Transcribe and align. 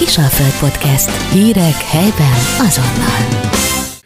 Kisalföld 0.00 0.70
Podcast. 0.70 1.32
Hírek 1.32 1.74
helyben 1.74 2.32
azonnal. 2.58 3.48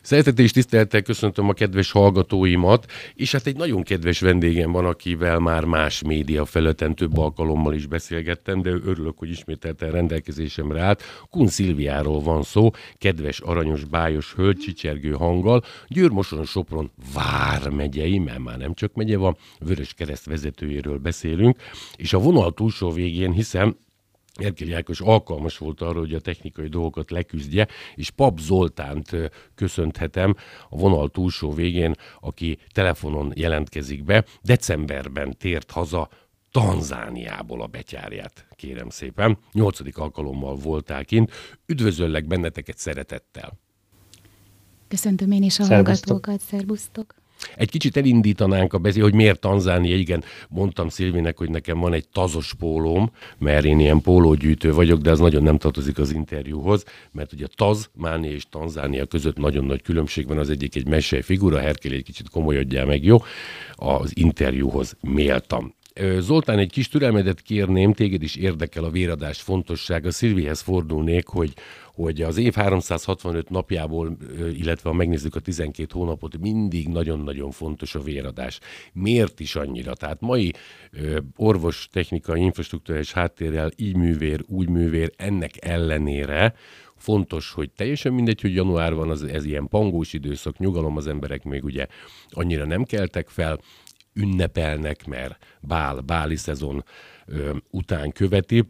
Szeretettel 0.02 0.44
és 0.44 0.50
tisztelettel 0.50 1.02
köszöntöm 1.02 1.48
a 1.48 1.52
kedves 1.52 1.90
hallgatóimat, 1.90 2.86
és 3.14 3.32
hát 3.32 3.46
egy 3.46 3.56
nagyon 3.56 3.82
kedves 3.82 4.20
vendégem 4.20 4.72
van, 4.72 4.84
akivel 4.84 5.38
már 5.38 5.64
más 5.64 6.02
média 6.02 6.44
felületen 6.44 6.94
több 6.94 7.18
alkalommal 7.18 7.74
is 7.74 7.86
beszélgettem, 7.86 8.62
de 8.62 8.70
örülök, 8.70 9.18
hogy 9.18 9.30
ismételten 9.30 9.90
rendelkezésemre 9.90 10.82
állt. 10.82 11.02
Kun 11.30 11.46
Szilviáról 11.46 12.20
van 12.20 12.42
szó, 12.42 12.70
kedves, 12.98 13.40
aranyos, 13.40 13.84
bájos 13.84 14.34
hölgy, 14.34 14.58
csicsergő 14.58 15.12
hanggal, 15.12 15.62
Győr-Moson 15.88 16.44
Sopron 16.44 16.90
vármegyei, 17.14 18.18
mert 18.18 18.38
már 18.38 18.58
nem 18.58 18.74
csak 18.74 18.94
megye 18.94 19.16
van, 19.16 19.36
Vörös 19.58 19.94
Kereszt 19.94 20.26
vezetőjéről 20.26 20.98
beszélünk, 20.98 21.56
és 21.96 22.12
a 22.12 22.18
vonal 22.18 22.52
túlsó 22.52 22.90
végén, 22.90 23.32
hiszen 23.32 23.76
Erkéli 24.34 24.72
Ákos 24.72 25.00
alkalmas 25.00 25.58
volt 25.58 25.80
arra, 25.80 25.98
hogy 25.98 26.14
a 26.14 26.20
technikai 26.20 26.68
dolgokat 26.68 27.10
leküzdje, 27.10 27.68
és 27.94 28.10
Pap 28.10 28.38
Zoltánt 28.38 29.10
köszönthetem 29.54 30.34
a 30.68 30.76
vonal 30.76 31.08
túlsó 31.08 31.52
végén, 31.52 31.94
aki 32.20 32.58
telefonon 32.72 33.32
jelentkezik 33.34 34.04
be. 34.04 34.24
Decemberben 34.42 35.36
tért 35.38 35.70
haza 35.70 36.08
Tanzániából 36.50 37.62
a 37.62 37.66
betyárját, 37.66 38.46
kérem 38.50 38.88
szépen. 38.88 39.38
Nyolcadik 39.52 39.98
alkalommal 39.98 40.56
voltál 40.56 41.04
kint. 41.04 41.32
Üdvözöllek 41.66 42.26
benneteket 42.26 42.78
szeretettel. 42.78 43.58
Köszöntöm 44.88 45.30
én 45.30 45.42
is 45.42 45.58
a 45.58 45.64
hallgatókat, 45.64 46.40
szervusztok. 46.40 47.14
Egy 47.56 47.70
kicsit 47.70 47.96
elindítanánk 47.96 48.72
a 48.72 48.78
beszél, 48.78 49.02
hogy 49.02 49.14
miért 49.14 49.40
Tanzánia. 49.40 49.96
Igen, 49.96 50.24
mondtam 50.48 50.88
Szilvinek, 50.88 51.38
hogy 51.38 51.50
nekem 51.50 51.78
van 51.78 51.92
egy 51.92 52.08
tazos 52.08 52.54
pólóm, 52.54 53.10
mert 53.38 53.64
én 53.64 53.80
ilyen 53.80 54.00
pólógyűjtő 54.00 54.72
vagyok, 54.72 55.00
de 55.00 55.10
az 55.10 55.18
nagyon 55.18 55.42
nem 55.42 55.58
tartozik 55.58 55.98
az 55.98 56.12
interjúhoz, 56.12 56.84
mert 57.12 57.32
ugye 57.32 57.46
Taz, 57.56 57.90
Mánia 57.94 58.30
és 58.30 58.44
Tanzánia 58.50 59.06
között 59.06 59.36
nagyon 59.36 59.64
nagy 59.64 59.82
különbség 59.82 60.26
van. 60.26 60.38
Az 60.38 60.50
egyik 60.50 60.76
egy 60.76 60.86
mesej 60.86 61.20
figura, 61.20 61.58
Herkel 61.58 61.92
egy 61.92 62.02
kicsit 62.02 62.30
komolyodjál 62.30 62.86
meg, 62.86 63.04
jó? 63.04 63.22
Az 63.74 64.16
interjúhoz 64.16 64.96
méltam. 65.00 65.74
Zoltán, 66.18 66.58
egy 66.58 66.70
kis 66.70 66.88
türelmedet 66.88 67.40
kérném, 67.40 67.92
téged 67.92 68.22
is 68.22 68.36
érdekel 68.36 68.84
a 68.84 68.90
véradás 68.90 69.40
fontossága. 69.40 70.10
Szilvihez 70.10 70.60
fordulnék, 70.60 71.26
hogy 71.26 71.52
hogy 71.94 72.22
az 72.22 72.36
év 72.36 72.54
365 72.54 73.50
napjából, 73.50 74.16
illetve 74.52 74.88
ha 74.88 74.94
megnézzük 74.94 75.34
a 75.34 75.40
12 75.40 75.88
hónapot, 75.92 76.38
mindig 76.38 76.88
nagyon-nagyon 76.88 77.50
fontos 77.50 77.94
a 77.94 78.00
véradás. 78.00 78.60
Miért 78.92 79.40
is 79.40 79.56
annyira? 79.56 79.94
Tehát 79.94 80.20
mai 80.20 80.52
orvos 81.36 81.88
technikai 81.92 82.40
infrastruktúrális 82.40 83.12
háttérrel 83.12 83.70
így 83.76 83.96
művér, 83.96 84.44
úgy 84.46 84.68
művér, 84.68 85.12
ennek 85.16 85.52
ellenére 85.58 86.54
fontos, 86.96 87.52
hogy 87.52 87.70
teljesen 87.70 88.12
mindegy, 88.12 88.40
hogy 88.40 88.54
január 88.54 88.94
van, 88.94 89.10
az, 89.10 89.22
ez 89.22 89.44
ilyen 89.44 89.68
pangós 89.68 90.12
időszak, 90.12 90.58
nyugalom, 90.58 90.96
az 90.96 91.06
emberek 91.06 91.44
még 91.44 91.64
ugye 91.64 91.86
annyira 92.30 92.64
nem 92.64 92.84
keltek 92.84 93.28
fel, 93.28 93.58
ünnepelnek, 94.14 95.06
mert 95.06 95.36
bál, 95.60 96.00
báli 96.00 96.36
szezon 96.36 96.84
ö, 97.26 97.56
után 97.70 98.12
követi, 98.12 98.68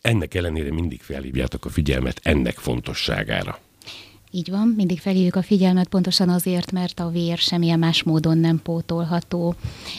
ennek 0.00 0.34
ellenére 0.34 0.72
mindig 0.72 1.00
felhívjátok 1.00 1.64
a 1.64 1.68
figyelmet 1.68 2.20
ennek 2.22 2.58
fontosságára. 2.58 3.58
Így 4.34 4.50
van, 4.50 4.68
mindig 4.76 5.00
felhívjuk 5.00 5.36
a 5.36 5.42
figyelmet 5.42 5.88
pontosan 5.88 6.28
azért, 6.28 6.72
mert 6.72 7.00
a 7.00 7.08
vér 7.08 7.38
semmilyen 7.38 7.78
más 7.78 8.02
módon 8.02 8.38
nem 8.38 8.62
pótolható. 8.62 9.54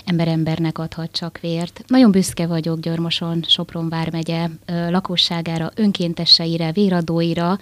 Ember 0.06 0.28
embernek 0.28 0.78
adhat 0.78 1.12
csak 1.12 1.40
vért. 1.40 1.84
Nagyon 1.88 2.12
büszke 2.12 2.48
vagyok 2.48 2.80
Györmoson, 2.80 3.44
Sopron 3.48 3.90
vármegye 3.90 4.50
lakosságára, 4.66 5.72
önkénteseire, 5.76 6.72
véradóira, 6.72 7.60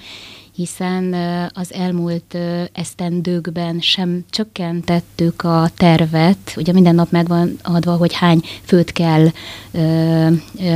hiszen 0.56 1.14
az 1.54 1.74
elmúlt 1.74 2.38
esztendőkben 2.74 3.80
sem 3.80 4.26
csökkentettük 4.30 5.44
a 5.44 5.70
tervet, 5.76 6.54
ugye 6.58 6.74
minden 6.74 6.96
nap 6.96 7.12
megvan 7.12 7.56
adva, 7.64 7.96
hogy 7.96 8.14
hány 8.14 8.42
főt 8.64 8.92
kell 8.92 9.28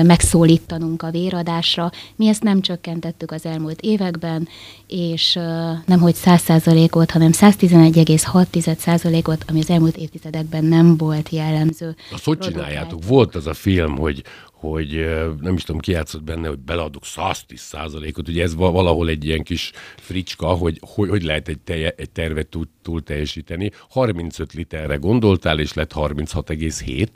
megszólítanunk 0.04 1.02
a 1.02 1.12
véradásra. 1.12 1.92
Mi 2.16 2.28
ezt 2.28 2.44
nem 2.44 2.62
csökkentettük 2.62 3.32
az 3.32 3.46
elmúlt 3.46 3.82
években, 3.82 4.48
és 4.88 5.34
nem 5.86 6.00
hogy 6.00 6.16
100%-ot, 6.26 7.12
hanem 7.12 7.32
111,6%-ot, 7.32 9.46
ami 9.48 9.60
az 9.60 9.70
elmúlt 9.70 9.98
évtizedekben 9.98 10.64
nem 10.64 10.98
volt 10.98 11.30
jellemző. 11.30 11.96
Azt 12.12 12.26
hogy 12.26 12.38
csináljátok? 12.38 13.06
Volt 13.08 13.36
az 13.36 13.48
a 13.48 13.54
film, 13.54 13.98
hogy 13.98 14.24
hogy 14.56 15.06
nem 15.42 15.54
is 15.54 15.64
tudom, 15.64 15.82
ki 15.82 15.92
játszott 15.92 16.24
benne, 16.24 16.48
hogy 16.48 16.60
beleadok 16.60 17.06
110 17.06 17.60
százalékot, 17.60 18.28
ugye 18.28 18.44
ez 18.44 18.56
valahol 18.56 19.10
egy 19.10 19.26
ilyen 19.26 19.44
kis 19.44 19.72
fricska, 19.98 20.48
hogy 20.48 20.80
hogy, 20.82 21.10
hogy 21.10 21.24
lehet 21.24 21.48
egy, 21.48 21.60
teje, 21.60 21.94
egy 21.98 22.10
tervet 22.10 22.48
túl, 22.48 22.68
túl 22.82 23.04
teljesíteni. 23.04 23.72
35 23.90 24.54
literre 24.54 24.96
gondoltál, 24.96 25.60
és 25.60 25.74
lett 25.74 25.92
36,7. 25.94 27.08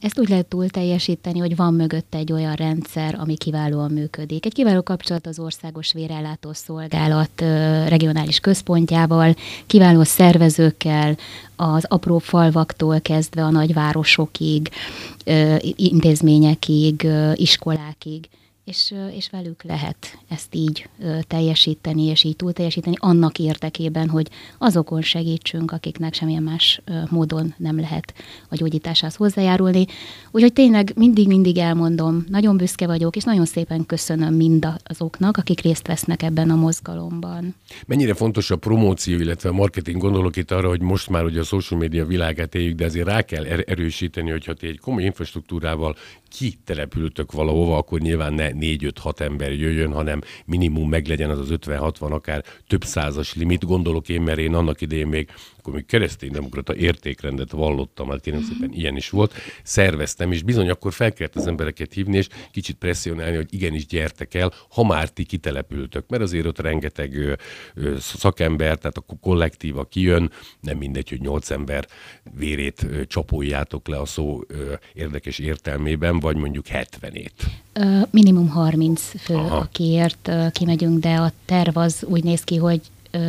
Ezt 0.00 0.18
úgy 0.18 0.28
lehet 0.28 0.46
túl 0.46 0.68
teljesíteni, 0.68 1.38
hogy 1.38 1.56
van 1.56 1.74
mögötte 1.74 2.18
egy 2.18 2.32
olyan 2.32 2.54
rendszer, 2.54 3.16
ami 3.18 3.36
kiválóan 3.36 3.90
működik. 3.90 4.46
Egy 4.46 4.52
kiváló 4.52 4.82
kapcsolat 4.82 5.26
az 5.26 5.38
Országos 5.38 5.92
Vérellátó 5.92 6.52
Szolgálat 6.52 7.40
regionális 7.88 8.40
központjával, 8.40 9.34
kiváló 9.66 10.02
szervezőkkel, 10.02 11.16
az 11.56 11.84
apró 11.88 12.18
falvaktól 12.18 13.00
kezdve 13.00 13.42
a 13.42 13.50
nagyvárosokig, 13.50 14.70
intézményekig, 15.76 17.06
iskolákig 17.34 18.28
és, 18.64 18.94
és 19.16 19.30
velük 19.30 19.62
lehet 19.62 20.18
ezt 20.28 20.54
így 20.54 20.88
teljesíteni, 21.26 22.02
és 22.02 22.24
így 22.24 22.36
túl 22.36 22.52
teljesíteni, 22.52 22.96
annak 22.98 23.38
érdekében, 23.38 24.08
hogy 24.08 24.30
azokon 24.58 25.02
segítsünk, 25.02 25.72
akiknek 25.72 26.14
semmilyen 26.14 26.42
más 26.42 26.80
módon 27.10 27.54
nem 27.56 27.80
lehet 27.80 28.14
a 28.48 28.56
gyógyításához 28.56 29.16
hozzájárulni. 29.16 29.86
Úgyhogy 30.30 30.52
tényleg 30.52 30.92
mindig-mindig 30.96 31.58
elmondom, 31.58 32.24
nagyon 32.28 32.56
büszke 32.56 32.86
vagyok, 32.86 33.16
és 33.16 33.24
nagyon 33.24 33.44
szépen 33.44 33.86
köszönöm 33.86 34.34
mindazoknak, 34.34 35.36
akik 35.36 35.60
részt 35.60 35.86
vesznek 35.86 36.22
ebben 36.22 36.50
a 36.50 36.54
mozgalomban. 36.54 37.54
Mennyire 37.86 38.14
fontos 38.14 38.50
a 38.50 38.56
promóció, 38.56 39.18
illetve 39.18 39.48
a 39.48 39.52
marketing, 39.52 40.00
gondolok 40.00 40.36
itt 40.36 40.50
arra, 40.50 40.68
hogy 40.68 40.80
most 40.80 41.08
már 41.08 41.24
ugye 41.24 41.40
a 41.40 41.44
social 41.44 41.80
media 41.80 42.06
világát 42.06 42.54
éljük, 42.54 42.76
de 42.76 42.84
azért 42.84 43.06
rá 43.06 43.22
kell 43.22 43.44
er-, 43.44 43.68
erősíteni, 43.68 44.30
hogyha 44.30 44.54
ti 44.54 44.66
egy 44.66 44.78
komoly 44.78 45.02
infrastruktúrával 45.02 45.96
kitelepültök 46.30 47.32
valahova, 47.32 47.76
akkor 47.76 48.00
nyilván 48.00 48.34
ne 48.34 48.52
4-5-6 48.60 49.20
ember 49.20 49.52
jöjjön, 49.52 49.92
hanem 49.92 50.20
minimum 50.44 50.88
meglegyen 50.88 51.30
az 51.30 51.38
az 51.38 51.48
50-60, 51.66 52.10
akár 52.10 52.44
több 52.66 52.84
százas 52.84 53.34
limit. 53.34 53.66
Gondolok 53.66 54.08
én, 54.08 54.22
mert 54.22 54.38
én 54.38 54.54
annak 54.54 54.80
idején 54.80 55.06
még 55.06 55.28
akkor 55.64 55.76
még 55.76 55.86
kereszténydemokrata 55.86 56.74
értékrendet 56.74 57.50
vallottam, 57.50 58.08
hát 58.08 58.20
kérem 58.20 58.42
szépen 58.42 58.72
ilyen 58.72 58.96
is 58.96 59.10
volt, 59.10 59.34
szerveztem, 59.62 60.32
és 60.32 60.42
bizony 60.42 60.70
akkor 60.70 60.92
fel 60.92 61.12
kellett 61.12 61.36
az 61.36 61.46
embereket 61.46 61.92
hívni, 61.92 62.16
és 62.16 62.28
kicsit 62.50 62.76
presszionálni, 62.76 63.36
hogy 63.36 63.54
igenis 63.54 63.86
gyertek 63.86 64.34
el, 64.34 64.52
ha 64.68 64.84
már 64.84 65.08
ti 65.08 65.24
kitelepültök, 65.24 66.08
mert 66.08 66.22
azért 66.22 66.46
ott 66.46 66.58
rengeteg 66.58 67.16
ö, 67.16 67.32
ö, 67.74 67.96
szakember, 67.98 68.78
tehát 68.78 68.96
a 68.96 69.04
kollektíva 69.20 69.84
kijön, 69.84 70.30
nem 70.60 70.76
mindegy, 70.76 71.08
hogy 71.08 71.20
nyolc 71.20 71.50
ember 71.50 71.86
vérét 72.36 72.82
ö, 72.82 73.06
csapoljátok 73.06 73.88
le 73.88 74.00
a 74.00 74.06
szó 74.06 74.40
ö, 74.46 74.72
érdekes 74.92 75.38
értelmében, 75.38 76.20
vagy 76.20 76.36
mondjuk 76.36 76.64
70-ét. 76.68 77.30
Minimum 78.10 78.48
30 78.48 79.00
fő, 79.18 79.34
Aha. 79.34 79.56
akiért 79.56 80.30
kimegyünk, 80.52 80.98
de 80.98 81.14
a 81.14 81.32
terv 81.44 81.76
az 81.76 82.04
úgy 82.08 82.24
néz 82.24 82.42
ki, 82.42 82.56
hogy 82.56 82.80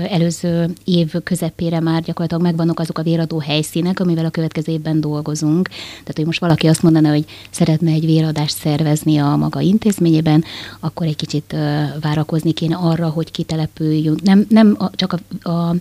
előző 0.10 0.74
év 0.84 1.14
közepére 1.24 1.80
már 1.80 2.02
gyakorlatilag 2.02 2.44
megvannak 2.44 2.80
azok 2.80 2.98
a 2.98 3.04
véradó 3.04 3.40
helyszínek, 3.40 4.00
amivel 4.00 4.26
a 4.26 4.30
következő 4.30 4.72
évben 4.72 5.02
dolgozunk. 5.02 5.68
Tehát, 5.68 6.16
hogy 6.16 6.26
most 6.26 6.40
valaki 6.40 6.68
azt 6.68 6.82
mondaná, 6.82 7.10
hogy 7.10 7.26
szeretne 7.50 7.92
egy 7.92 8.06
véradást 8.06 8.58
szervezni 8.58 9.18
a 9.18 9.36
maga 9.36 9.60
intézményében, 9.60 10.44
akkor 10.80 11.08
egy 11.08 11.16
kicsit 11.16 11.56
várakozni 12.02 12.52
kéne 12.52 12.76
arra, 12.76 13.10
hogy 13.10 13.32
kitelepüljünk. 13.32 14.22
Nem, 14.22 14.46
nem 14.50 14.78
csak 14.92 15.16
a, 15.42 15.50
a, 15.50 15.76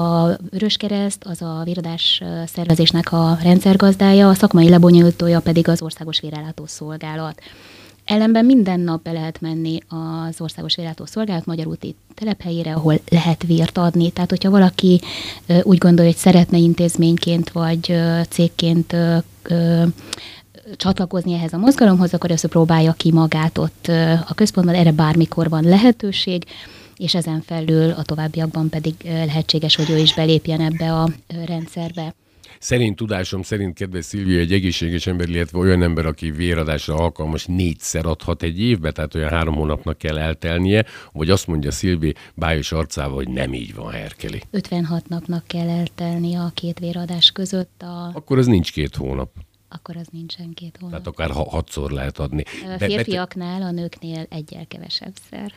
a 0.00 0.36
Vöröskereszt, 0.50 1.24
az 1.24 1.42
a 1.42 1.62
véradás 1.64 2.22
szervezésnek 2.46 3.12
a 3.12 3.38
rendszergazdája, 3.42 4.28
a 4.28 4.34
szakmai 4.34 4.68
lebonyolítója 4.68 5.40
pedig 5.40 5.68
az 5.68 5.82
Országos 5.82 6.20
Vérellátó 6.20 6.66
Szolgálat. 6.66 7.40
Ellenben 8.06 8.44
minden 8.44 8.80
nap 8.80 9.02
be 9.02 9.12
lehet 9.12 9.40
menni 9.40 9.78
az 9.88 10.40
Országos 10.40 10.76
Vérátó 10.76 11.04
Szolgálat 11.04 11.46
Magyar 11.46 11.66
úti 11.66 11.94
telephelyére, 12.14 12.72
ahol 12.74 13.00
lehet 13.10 13.42
vért 13.42 13.78
adni. 13.78 14.10
Tehát, 14.10 14.30
hogyha 14.30 14.50
valaki 14.50 15.00
úgy 15.62 15.78
gondolja, 15.78 16.10
hogy 16.10 16.20
szeretne 16.20 16.58
intézményként 16.58 17.50
vagy 17.50 17.94
cégként 18.28 18.96
csatlakozni 20.76 21.32
ehhez 21.32 21.52
a 21.52 21.58
mozgalomhoz, 21.58 22.14
akkor 22.14 22.30
először 22.30 22.50
próbálja 22.50 22.92
ki 22.92 23.12
magát 23.12 23.58
ott 23.58 23.86
a 24.28 24.34
központban, 24.34 24.74
erre 24.74 24.92
bármikor 24.92 25.48
van 25.48 25.64
lehetőség, 25.64 26.44
és 26.96 27.14
ezen 27.14 27.42
felül 27.46 27.90
a 27.90 28.02
továbbiakban 28.02 28.68
pedig 28.68 28.94
lehetséges, 29.04 29.76
hogy 29.76 29.90
ő 29.90 29.98
is 29.98 30.14
belépjen 30.14 30.60
ebbe 30.60 30.92
a 30.92 31.08
rendszerbe. 31.46 32.14
Szerint 32.58 32.96
tudásom 32.96 33.42
szerint, 33.42 33.74
kedves 33.74 34.04
Szilvia, 34.04 34.38
egy 34.38 34.52
egészséges 34.52 35.06
ember, 35.06 35.28
illetve 35.28 35.58
olyan 35.58 35.82
ember, 35.82 36.06
aki 36.06 36.30
véradásra 36.30 36.94
alkalmas, 36.94 37.46
négyszer 37.46 38.06
adhat 38.06 38.42
egy 38.42 38.60
évbe, 38.60 38.92
tehát 38.92 39.14
olyan 39.14 39.30
három 39.30 39.54
hónapnak 39.54 39.98
kell 39.98 40.18
eltelnie, 40.18 40.84
vagy 41.12 41.30
azt 41.30 41.46
mondja 41.46 41.70
Szilvi 41.70 42.14
bájos 42.34 42.72
arcával, 42.72 43.14
hogy 43.14 43.28
nem 43.28 43.54
így 43.54 43.74
van, 43.74 43.92
Herkeli. 43.92 44.42
56 44.50 45.08
napnak 45.08 45.46
kell 45.46 45.68
eltelni 45.68 46.34
a 46.34 46.50
két 46.54 46.78
véradás 46.78 47.30
között. 47.30 47.82
A... 47.82 48.10
Akkor 48.14 48.38
az 48.38 48.46
nincs 48.46 48.72
két 48.72 48.96
hónap 48.96 49.30
akkor 49.68 49.96
az 49.96 50.06
nincsen 50.12 50.52
két 50.54 50.76
hónap. 50.80 50.90
Tehát 50.90 51.06
akár 51.06 51.46
hatszor 51.50 51.90
lehet 51.90 52.18
adni. 52.18 52.42
A 52.64 52.78
férfiaknál, 52.78 53.62
a 53.62 53.70
nőknél 53.70 54.26
egyel 54.28 54.66
kevesebb 54.66 55.12
szer. 55.30 55.52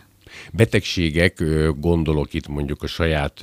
Betegségek, 0.53 1.43
gondolok 1.79 2.33
itt 2.33 2.47
mondjuk 2.47 2.83
a 2.83 2.87
saját 2.87 3.41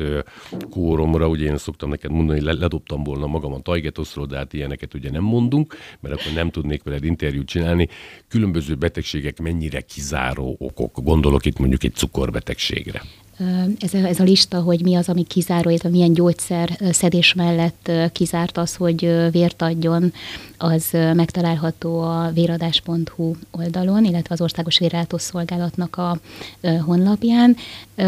kóromra, 0.70 1.28
ugye 1.28 1.44
én 1.44 1.56
szoktam 1.56 1.88
neked 1.88 2.10
mondani, 2.10 2.40
hogy 2.40 2.58
ledobtam 2.58 3.02
volna 3.02 3.26
magam 3.26 3.52
a 3.52 3.60
tajgetoszról, 3.60 4.26
de 4.26 4.36
hát 4.36 4.52
ilyeneket 4.52 4.94
ugye 4.94 5.10
nem 5.10 5.22
mondunk, 5.22 5.76
mert 6.00 6.20
akkor 6.20 6.32
nem 6.32 6.50
tudnék 6.50 6.82
veled 6.82 7.04
interjút 7.04 7.46
csinálni. 7.46 7.88
Különböző 8.28 8.74
betegségek 8.74 9.40
mennyire 9.40 9.80
kizáró 9.80 10.56
okok, 10.58 11.02
gondolok 11.02 11.46
itt 11.46 11.58
mondjuk 11.58 11.84
egy 11.84 11.94
cukorbetegségre. 11.94 13.02
Ez 13.78 13.94
a, 13.94 13.96
ez 13.96 14.20
a 14.20 14.24
lista, 14.24 14.60
hogy 14.60 14.82
mi 14.82 14.94
az, 14.94 15.08
ami 15.08 15.24
kizáró, 15.24 15.70
a 15.82 15.88
milyen 15.88 16.12
gyógyszer 16.12 16.78
szedés 16.90 17.34
mellett 17.34 17.90
kizárt 18.12 18.58
az, 18.58 18.74
hogy 18.74 19.00
vért 19.30 19.62
adjon, 19.62 20.12
az 20.58 20.88
megtalálható 20.92 22.00
a 22.00 22.30
véradás.hu 22.34 23.34
oldalon, 23.50 24.04
illetve 24.04 24.34
az 24.34 24.40
Országos 24.40 24.78
Vérátó 24.78 25.18
Szolgálatnak 25.18 25.96
a 25.96 26.18
honlapján, 26.84 27.56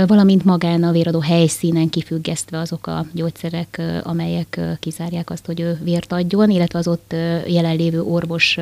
valamint 0.06 0.44
magán 0.44 0.82
a 0.82 0.90
véradó 0.90 1.20
helyszínen 1.20 1.88
kifüggesztve 1.88 2.58
azok 2.58 2.86
a 2.86 3.06
gyógyszerek, 3.12 3.82
amelyek 4.02 4.60
kizárják 4.80 5.30
azt, 5.30 5.46
hogy 5.46 5.60
ő 5.60 5.78
vért 5.82 6.12
adjon, 6.12 6.50
illetve 6.50 6.78
az 6.78 6.88
ott 6.88 7.14
jelenlévő 7.46 8.02
orvos 8.02 8.58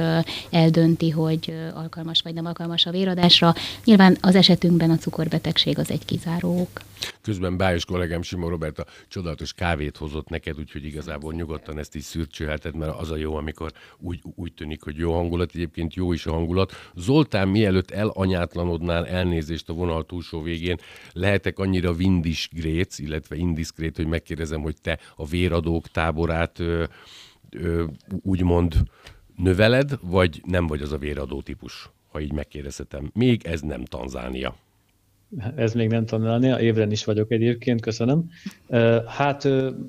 eldönti, 0.50 1.10
hogy 1.10 1.54
alkalmas 1.74 2.20
vagy 2.22 2.34
nem 2.34 2.46
alkalmas 2.46 2.86
a 2.86 2.90
véradásra. 2.90 3.54
Nyilván 3.84 4.16
az 4.20 4.34
esetünkben 4.34 4.90
a 4.90 4.96
cukorbetegség 4.96 5.78
az 5.78 5.90
egy 5.90 6.04
kizáró 6.04 6.60
ok. 6.60 6.80
Közben 7.20 7.56
Bájos 7.56 7.84
kollégám 7.84 8.22
Simon 8.22 8.50
Robert 8.50 8.78
a 8.78 8.86
csodálatos 9.08 9.52
kávét 9.52 9.96
hozott 9.96 10.28
neked, 10.28 10.58
úgyhogy 10.58 10.84
igazából 10.84 11.32
nyugodtan 11.32 11.78
ezt 11.78 11.94
is 11.94 12.04
szürcsölheted, 12.04 12.76
mert 12.76 12.98
az 13.00 13.10
a 13.10 13.16
jó, 13.16 13.34
amikor 13.36 13.72
úgy, 13.98 14.20
úgy 14.34 14.52
tűnik, 14.52 14.82
hogy 14.82 14.96
jó 14.96 15.12
hangulat, 15.12 15.50
egyébként 15.54 15.94
jó 15.94 16.12
is 16.12 16.26
a 16.26 16.32
hangulat. 16.32 16.72
Zoltán, 16.94 17.48
mielőtt 17.48 17.90
elanyátlanodnál 17.90 19.06
elnézést 19.06 19.68
a 19.68 19.72
vonal 19.72 20.04
túlsó 20.06 20.42
végén, 20.42 20.78
lehetek 21.12 21.58
annyira 21.58 21.92
vindisgrét, 21.92 22.94
illetve 22.96 23.36
indiszkrét, 23.36 23.96
hogy 23.96 24.06
megkérdezem, 24.06 24.60
hogy 24.60 24.76
te 24.80 24.98
a 25.16 25.26
véradók 25.26 25.88
táborát 25.88 26.58
ö, 26.58 26.84
ö, 27.50 27.84
úgymond 28.22 28.74
növeled, 29.36 29.98
vagy 30.02 30.42
nem 30.44 30.66
vagy 30.66 30.82
az 30.82 30.92
a 30.92 30.98
véradó 30.98 31.42
típus, 31.42 31.90
ha 32.08 32.20
így 32.20 32.32
megkérdezhetem. 32.32 33.10
Még 33.14 33.44
ez 33.44 33.60
nem 33.60 33.84
Tanzánia. 33.84 34.56
Ez 35.56 35.72
még 35.72 35.88
nem 35.88 36.06
Tanzánia, 36.06 36.60
évren 36.60 36.90
is 36.90 37.04
vagyok 37.04 37.30
egyébként, 37.30 37.80
köszönöm. 37.80 38.30
Hát 39.06 39.48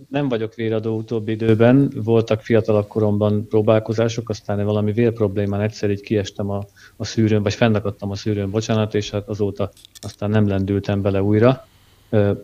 nem 0.09 0.27
vagyok 0.29 0.53
véradó 0.55 0.97
utóbbi 0.97 1.31
időben, 1.31 1.91
voltak 1.95 2.41
fiatalabb 2.41 2.87
koromban 2.87 3.47
próbálkozások, 3.47 4.29
aztán 4.29 4.65
valami 4.65 4.91
vérproblémán 4.91 5.61
egyszer 5.61 5.89
így 5.89 6.01
kiestem 6.01 6.49
a, 6.49 6.65
a 6.95 7.05
szűrőn, 7.05 7.43
vagy 7.43 7.53
fennakadtam 7.53 8.11
a 8.11 8.15
szűrőn, 8.15 8.49
bocsánat, 8.49 8.95
és 8.95 9.09
hát 9.11 9.27
azóta 9.27 9.71
aztán 10.01 10.29
nem 10.29 10.47
lendültem 10.47 11.01
bele 11.01 11.23
újra. 11.23 11.67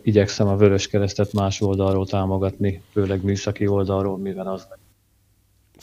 Igyekszem 0.01 0.47
a 0.47 0.57
Vörös 0.57 0.87
Keresztet 0.87 1.33
más 1.33 1.61
oldalról 1.61 2.05
támogatni, 2.05 2.81
főleg 2.91 3.23
műszaki 3.23 3.67
oldalról, 3.67 4.17
mivel 4.17 4.47
az 4.47 4.67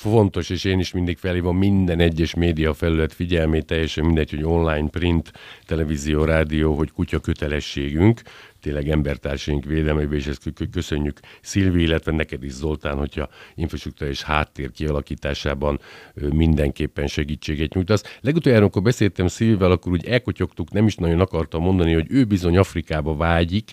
fontos, 0.00 0.50
és 0.50 0.64
én 0.64 0.78
is 0.78 0.92
mindig 0.92 1.18
felhívom 1.18 1.56
minden 1.56 2.00
egyes 2.00 2.34
média 2.34 2.74
felület 2.74 3.12
figyelmét, 3.12 3.66
teljesen 3.66 4.04
mindegy, 4.04 4.30
hogy 4.30 4.44
online, 4.44 4.88
print, 4.88 5.32
televízió, 5.66 6.24
rádió, 6.24 6.74
hogy 6.74 6.90
kutya 6.90 7.18
kötelességünk, 7.18 8.20
tényleg 8.60 8.88
embertársaink 8.88 9.64
védelmébe, 9.64 10.16
és 10.16 10.26
ezt 10.26 10.52
köszönjük 10.70 11.20
Szilvi, 11.40 11.82
illetve 11.82 12.12
neked 12.12 12.44
is 12.44 12.52
Zoltán, 12.52 12.96
hogyha 12.96 13.28
infrastruktúra 13.54 14.10
és 14.10 14.22
háttér 14.22 14.70
kialakításában 14.70 15.80
mindenképpen 16.14 17.06
segítséget 17.06 17.74
nyújtasz. 17.74 18.18
Legutoljára, 18.20 18.62
amikor 18.62 18.82
beszéltem 18.82 19.26
Szilvivel, 19.26 19.70
akkor 19.70 19.92
úgy 19.92 20.06
elkotyogtuk, 20.06 20.72
nem 20.72 20.86
is 20.86 20.94
nagyon 20.94 21.20
akartam 21.20 21.62
mondani, 21.62 21.92
hogy 21.92 22.06
ő 22.08 22.24
bizony 22.24 22.56
Afrikába 22.56 23.16
vágyik, 23.16 23.72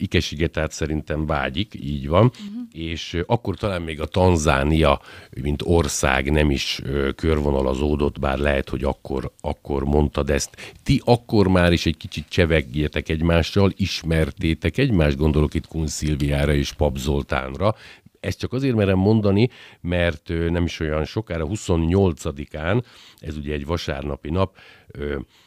Ikesigetát 0.00 0.72
szerintem 0.72 1.26
vágyik, 1.26 1.74
így 1.74 2.08
van, 2.08 2.24
uh-huh. 2.24 2.62
és 2.72 3.22
akkor 3.26 3.56
talán 3.56 3.82
még 3.82 4.00
a 4.00 4.06
Tanzánia, 4.06 5.00
mint 5.42 5.62
ország 5.64 6.30
nem 6.30 6.50
is 6.50 6.80
körvonalazódott, 7.14 8.18
bár 8.18 8.38
lehet, 8.38 8.68
hogy 8.68 8.84
akkor, 8.84 9.32
akkor 9.40 9.84
mondtad 9.84 10.30
ezt. 10.30 10.74
Ti 10.82 11.02
akkor 11.04 11.48
már 11.48 11.72
is 11.72 11.86
egy 11.86 11.96
kicsit 11.96 12.28
cseveggétek 12.28 13.08
egymással, 13.08 13.72
ismertétek 13.76 14.78
egymást, 14.78 15.16
gondolok 15.16 15.54
itt 15.54 15.66
Kun 15.66 15.86
Szilviára 15.86 16.54
és 16.54 16.72
Pap 16.72 16.96
Zoltánra, 16.96 17.74
ezt 18.20 18.38
csak 18.38 18.52
azért 18.52 18.74
merem 18.74 18.98
mondani, 18.98 19.48
mert 19.80 20.28
nem 20.28 20.64
is 20.64 20.80
olyan 20.80 21.04
sokára, 21.04 21.46
28-án, 21.48 22.82
ez 23.18 23.36
ugye 23.36 23.52
egy 23.52 23.66
vasárnapi 23.66 24.30
nap, 24.30 24.56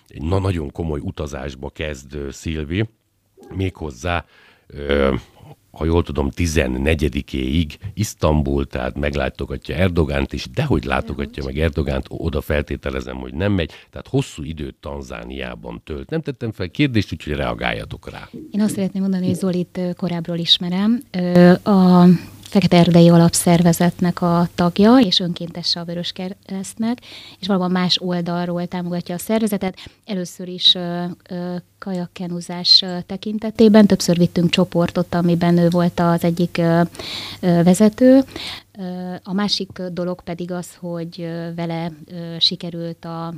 egy 0.08 0.22
na 0.22 0.40
nagyon 0.40 0.72
komoly 0.72 1.00
utazásba 1.00 1.70
kezd 1.70 2.18
Szilvi, 2.32 2.90
méghozzá 3.50 4.26
ha 5.72 5.86
jól 5.86 6.04
tudom, 6.04 6.30
14-éig 6.36 7.74
Isztambul, 7.94 8.68
tehát 8.68 9.00
meglátogatja 9.00 9.76
Erdogánt 9.76 10.34
is, 10.34 10.48
de 10.54 10.64
hogy 10.64 10.84
látogatja 10.84 11.44
meg 11.44 11.60
Erdogánt, 11.60 12.06
oda 12.10 12.42
feltételezem, 12.42 13.18
hogy 13.18 13.34
nem 13.34 13.52
megy, 13.52 13.72
tehát 13.90 14.08
hosszú 14.08 14.44
időt 14.44 14.76
Tanzániában 14.80 15.82
tölt. 15.84 16.10
Nem 16.10 16.22
tettem 16.22 16.52
fel 16.52 16.70
kérdést, 16.70 17.14
úgyhogy 17.14 17.34
reagáljatok 17.34 18.10
rá. 18.10 18.30
Én 18.52 18.62
azt 18.62 18.74
szeretném 18.74 19.02
mondani, 19.02 19.26
hogy 19.26 19.36
Zolit 19.36 19.80
korábbról 19.98 20.38
ismerem. 20.38 21.02
A 21.64 22.06
Fekete 22.54 22.78
Erdei 22.78 23.10
Alapszervezetnek 23.10 24.22
a 24.22 24.48
tagja, 24.56 24.98
és 24.98 25.20
önkéntesse 25.20 25.80
a 25.80 25.84
Vörös 25.84 26.12
Keresztnek, 26.12 26.98
és 27.40 27.48
valóban 27.48 27.72
más 27.72 28.02
oldalról 28.02 28.68
támogatja 28.68 29.16
a 29.16 29.18
szervezetet. 29.18 29.78
Először 30.06 30.48
is 30.48 30.78
kajakkenuzás 31.80 32.84
tekintetében 33.06 33.88
többször 33.88 34.18
vittünk 34.18 34.50
csoportot, 34.50 35.14
amiben 35.14 35.58
ő 35.58 35.70
volt 35.70 36.00
az 36.00 36.24
egyik 36.24 36.62
vezető. 37.40 38.24
A 39.24 39.34
másik 39.34 39.70
dolog 39.92 40.22
pedig 40.22 40.52
az, 40.52 40.68
hogy 40.80 41.30
vele 41.56 41.92
sikerült 42.40 43.06
a 43.06 43.34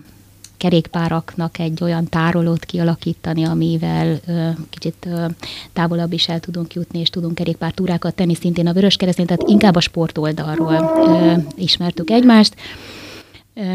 kerékpáraknak 0.58 1.60
egy 1.60 1.84
olyan 1.84 2.10
tárolót 2.10 2.66
kialakítani, 2.66 3.44
amivel 3.44 4.20
ö, 4.28 4.50
kicsit 4.70 5.08
ö, 5.08 5.26
távolabb 5.74 6.14
is 6.14 6.28
el 6.28 6.40
tudunk 6.40 6.74
jutni, 6.74 7.00
és 7.00 7.10
tudunk 7.10 7.36
kerékpártúrákat 7.36 8.16
tenni 8.16 8.36
szintén 8.36 8.68
a 8.68 8.74
Vöröskeresztén, 8.74 9.26
tehát 9.26 9.50
inkább 9.50 9.76
a 9.76 9.80
sport 9.80 10.18
oldalról 10.18 10.92
ö, 11.08 11.34
ismertük 11.56 12.10
egymást. 12.10 12.56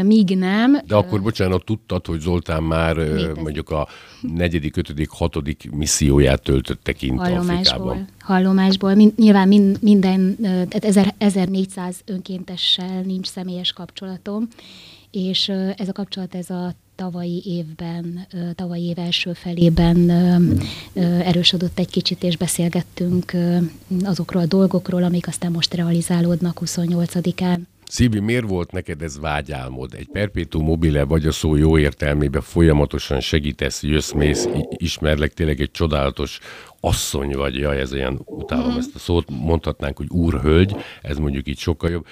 Míg 0.03 0.37
nem. 0.37 0.77
De 0.87 0.95
akkor, 0.95 1.21
bocsánat, 1.21 1.65
tudtad, 1.65 2.05
hogy 2.05 2.19
Zoltán 2.19 2.63
már 2.63 2.95
létezik. 2.95 3.35
mondjuk 3.35 3.69
a 3.69 3.87
negyedik, 4.21 4.77
ötödik, 4.77 5.09
hatodik 5.09 5.69
misszióját 5.71 6.41
töltötte 6.41 6.93
kint 6.93 7.19
hallomásból, 7.19 7.55
Afrikában. 7.55 8.07
Hallomásból. 8.19 8.93
Nyilván 9.15 9.47
mind, 9.47 9.77
minden, 9.81 10.37
tehát 10.41 11.13
1400 11.17 12.01
önkéntessel 12.05 13.01
nincs 13.01 13.27
személyes 13.27 13.73
kapcsolatom, 13.73 14.47
és 15.11 15.49
ez 15.75 15.87
a 15.87 15.93
kapcsolat 15.93 16.35
ez 16.35 16.49
a 16.49 16.73
tavalyi 16.95 17.43
évben, 17.45 18.27
tavalyi 18.55 18.83
év 18.83 18.99
első 18.99 19.33
felében 19.33 20.09
erősödött 21.23 21.79
egy 21.79 21.89
kicsit, 21.89 22.23
és 22.23 22.37
beszélgettünk 22.37 23.33
azokról 24.03 24.41
a 24.41 24.45
dolgokról, 24.45 25.03
amik 25.03 25.27
aztán 25.27 25.51
most 25.51 25.73
realizálódnak 25.73 26.59
28-án. 26.65 27.59
Szívi, 27.85 28.19
miért 28.19 28.47
volt 28.47 28.71
neked 28.71 29.01
ez 29.01 29.19
vágyálmod? 29.19 29.93
Egy 29.93 30.07
perpétum 30.07 30.63
mobile 30.63 31.03
vagy 31.03 31.25
a 31.25 31.31
szó 31.31 31.55
jó 31.55 31.77
értelmébe 31.77 32.41
folyamatosan 32.41 33.19
segítesz, 33.19 33.83
jössz, 33.83 34.11
mész, 34.11 34.47
ismerlek, 34.69 35.33
tényleg 35.33 35.61
egy 35.61 35.71
csodálatos 35.71 36.39
asszony 36.79 37.35
vagy, 37.35 37.55
jaj, 37.55 37.79
ez 37.79 37.93
olyan, 37.93 38.21
utálom 38.25 38.67
mm-hmm. 38.67 38.77
ezt 38.77 38.95
a 38.95 38.99
szót, 38.99 39.29
mondhatnánk, 39.29 39.97
hogy 39.97 40.09
úrhölgy, 40.09 40.75
ez 41.01 41.17
mondjuk 41.17 41.47
így 41.47 41.57
sokkal 41.57 41.89
jobb. 41.89 42.05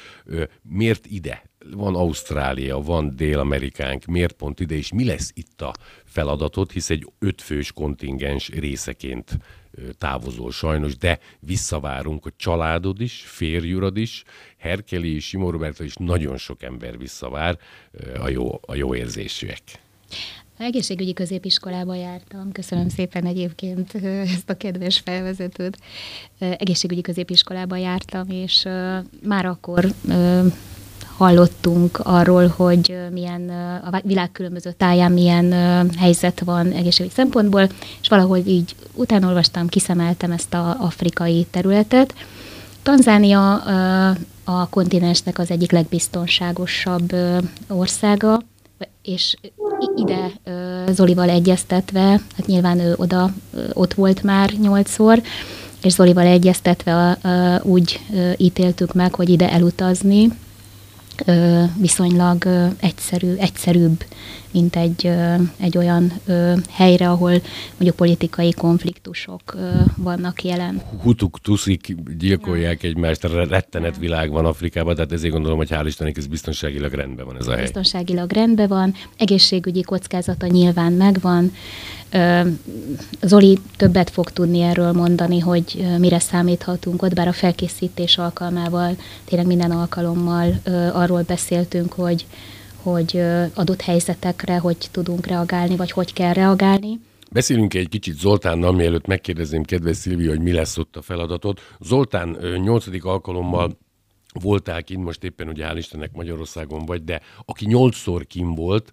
Miért 0.62 1.06
ide? 1.06 1.49
Van 1.72 1.96
Ausztrália, 1.96 2.78
van 2.78 3.16
Dél-Amerikánk, 3.16 4.06
miért 4.06 4.34
pont 4.34 4.60
ide, 4.60 4.76
és 4.76 4.92
mi 4.92 5.06
lesz 5.06 5.32
itt 5.34 5.62
a 5.62 5.74
feladatod, 6.06 6.72
hisz 6.72 6.90
egy 6.90 7.06
ötfős 7.20 7.72
kontingens 7.72 8.50
részeként 8.50 9.38
távozol 9.98 10.52
sajnos, 10.52 10.98
de 10.98 11.20
visszavárunk, 11.40 12.24
hogy 12.24 12.34
családod 12.36 13.02
is, 13.02 13.24
férjurad 13.26 13.98
is, 13.98 14.24
Herkeli 14.58 15.16
és 15.16 15.28
Simon 15.28 15.52
Roberta 15.52 15.84
is 15.84 15.96
nagyon 15.96 16.38
sok 16.38 16.64
ember 16.64 16.98
visszavár 16.98 17.58
a 18.20 18.30
jó, 18.30 18.60
a 18.62 18.76
jó 18.76 18.96
érzésűek. 18.96 19.62
Egészségügyi 20.58 21.14
középiskolába 21.14 21.96
jártam. 21.96 22.52
Köszönöm 22.52 22.90
szépen 22.90 23.26
egyébként 23.26 23.96
ezt 24.36 24.50
a 24.50 24.58
kedves 24.58 25.00
felvezetőt. 25.00 25.78
Egészségügyi 26.40 27.02
középiskolába 27.02 27.76
jártam, 27.76 28.30
és 28.30 28.64
már 29.24 29.46
akkor 29.46 29.86
hallottunk 31.20 32.00
arról, 32.04 32.48
hogy 32.48 32.98
milyen 33.12 33.50
a 33.92 34.00
világ 34.04 34.32
különböző 34.32 34.72
táján 34.72 35.12
milyen 35.12 35.52
helyzet 35.98 36.40
van 36.46 36.72
egészségügyi 36.72 37.14
szempontból, 37.16 37.70
és 38.02 38.08
valahogy 38.08 38.48
így 38.48 38.76
utánolvastam, 38.94 39.68
kiszemeltem 39.68 40.32
ezt 40.32 40.54
a 40.54 40.78
afrikai 40.80 41.48
területet. 41.52 42.14
Tanzánia 42.84 43.56
a 44.44 44.68
kontinensnek 44.70 45.40
az 45.40 45.52
egyik 45.52 45.72
legbiztonságosabb 45.72 47.16
országa, 47.68 48.42
és 49.02 49.36
ide 49.96 50.32
Zolival 50.92 51.30
egyeztetve, 51.30 52.02
hát 52.10 52.46
nyilván 52.46 52.80
ő 52.80 52.94
oda, 52.98 53.34
ott 53.74 53.94
volt 53.94 54.24
már 54.24 54.52
nyolcszor, 54.62 55.22
és 55.82 55.94
Zolival 55.94 56.26
egyeztetve 56.26 57.18
úgy 57.64 58.00
ítéltük 58.38 58.94
meg, 58.94 59.16
hogy 59.16 59.30
ide 59.30 59.52
elutazni, 59.52 60.30
viszonylag 61.78 62.48
egyszerű, 62.80 63.36
egyszerűbb, 63.36 64.04
mint 64.52 64.76
egy, 64.76 65.12
egy 65.58 65.78
olyan 65.78 66.14
helyre, 66.70 67.10
ahol 67.10 67.32
mondjuk 67.72 67.96
politikai 67.96 68.52
konfliktusok 68.52 69.58
vannak 69.98 70.44
jelen. 70.44 70.82
Hutuk, 71.02 71.40
tuszik 71.42 71.96
gyilkolják 72.18 72.84
egymást, 72.84 73.24
rettenet 73.24 73.98
világ 73.98 74.32
van 74.32 74.46
Afrikában, 74.46 74.96
tehát 74.96 75.12
ezért 75.12 75.34
gondolom, 75.34 75.58
hogy 75.58 75.70
hál' 75.72 75.84
Istennek 75.86 76.18
ez 76.18 76.28
biztonságilag 76.28 76.94
rendben 76.94 77.26
van 77.26 77.38
ez 77.40 77.48
a 77.48 77.52
hely. 77.52 77.62
Biztonságilag 77.62 78.32
rendben 78.32 78.68
van, 78.68 78.94
egészségügyi 79.18 79.82
kockázata 79.82 80.48
nyilván 80.48 80.94
megvan, 80.94 81.52
Zoli 83.22 83.60
többet 83.78 84.10
fog 84.10 84.32
tudni 84.32 84.62
erről 84.62 84.92
mondani, 84.92 85.40
hogy 85.40 85.86
mire 85.98 86.20
számíthatunk 86.20 87.02
ott, 87.02 87.14
bár 87.14 87.28
a 87.28 87.34
felkészítés 87.34 88.18
alkalmával, 88.18 88.96
tényleg 89.26 89.48
minden 89.48 89.72
alkalommal 89.72 90.62
arról 90.94 91.22
beszéltünk, 91.22 91.94
hogy, 91.94 92.26
hogy 92.84 93.22
adott 93.54 93.82
helyzetekre 93.82 94.58
hogy 94.58 94.78
tudunk 94.92 95.26
reagálni, 95.26 95.76
vagy 95.76 95.92
hogy 95.92 96.14
kell 96.14 96.34
reagálni. 96.34 97.00
Beszélünk 97.32 97.74
egy 97.74 97.90
kicsit 97.90 98.20
Zoltánnal, 98.20 98.72
mielőtt 98.72 99.06
megkérdezném 99.06 99.64
kedves 99.64 99.98
Szilvi, 99.98 100.28
hogy 100.28 100.42
mi 100.42 100.52
lesz 100.52 100.78
ott 100.78 100.96
a 100.96 101.02
feladatot. 101.02 101.62
Zoltán 101.80 102.38
nyolcadik 102.64 103.06
alkalommal 103.06 103.78
voltál 104.34 104.84
kint, 104.84 105.04
most 105.04 105.24
éppen 105.24 105.48
ugye 105.48 105.66
hál' 105.68 105.78
Istennek 105.78 106.12
Magyarországon 106.14 106.86
vagy, 106.86 107.04
de 107.04 107.22
aki 107.46 107.66
nyolcszor 107.66 108.28
kim 108.28 108.56
volt, 108.56 108.92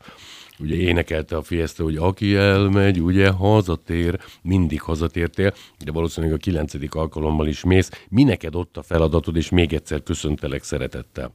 ugye 0.58 0.74
énekelte 0.74 1.36
a 1.36 1.42
Fiesta, 1.42 1.82
hogy 1.82 1.96
aki 1.96 2.34
elmegy, 2.34 3.00
ugye 3.00 3.30
hazatér, 3.30 4.20
mindig 4.42 4.80
hazatértél, 4.80 5.54
de 5.84 5.92
valószínűleg 5.92 6.34
a 6.34 6.38
kilencedik 6.38 6.94
alkalommal 6.94 7.46
is 7.46 7.64
mész. 7.64 7.90
Mi 8.08 8.22
neked 8.22 8.54
ott 8.54 8.76
a 8.76 8.82
feladatod, 8.82 9.36
és 9.36 9.48
még 9.48 9.72
egyszer 9.72 10.02
köszöntelek 10.02 10.62
szeretettel. 10.62 11.34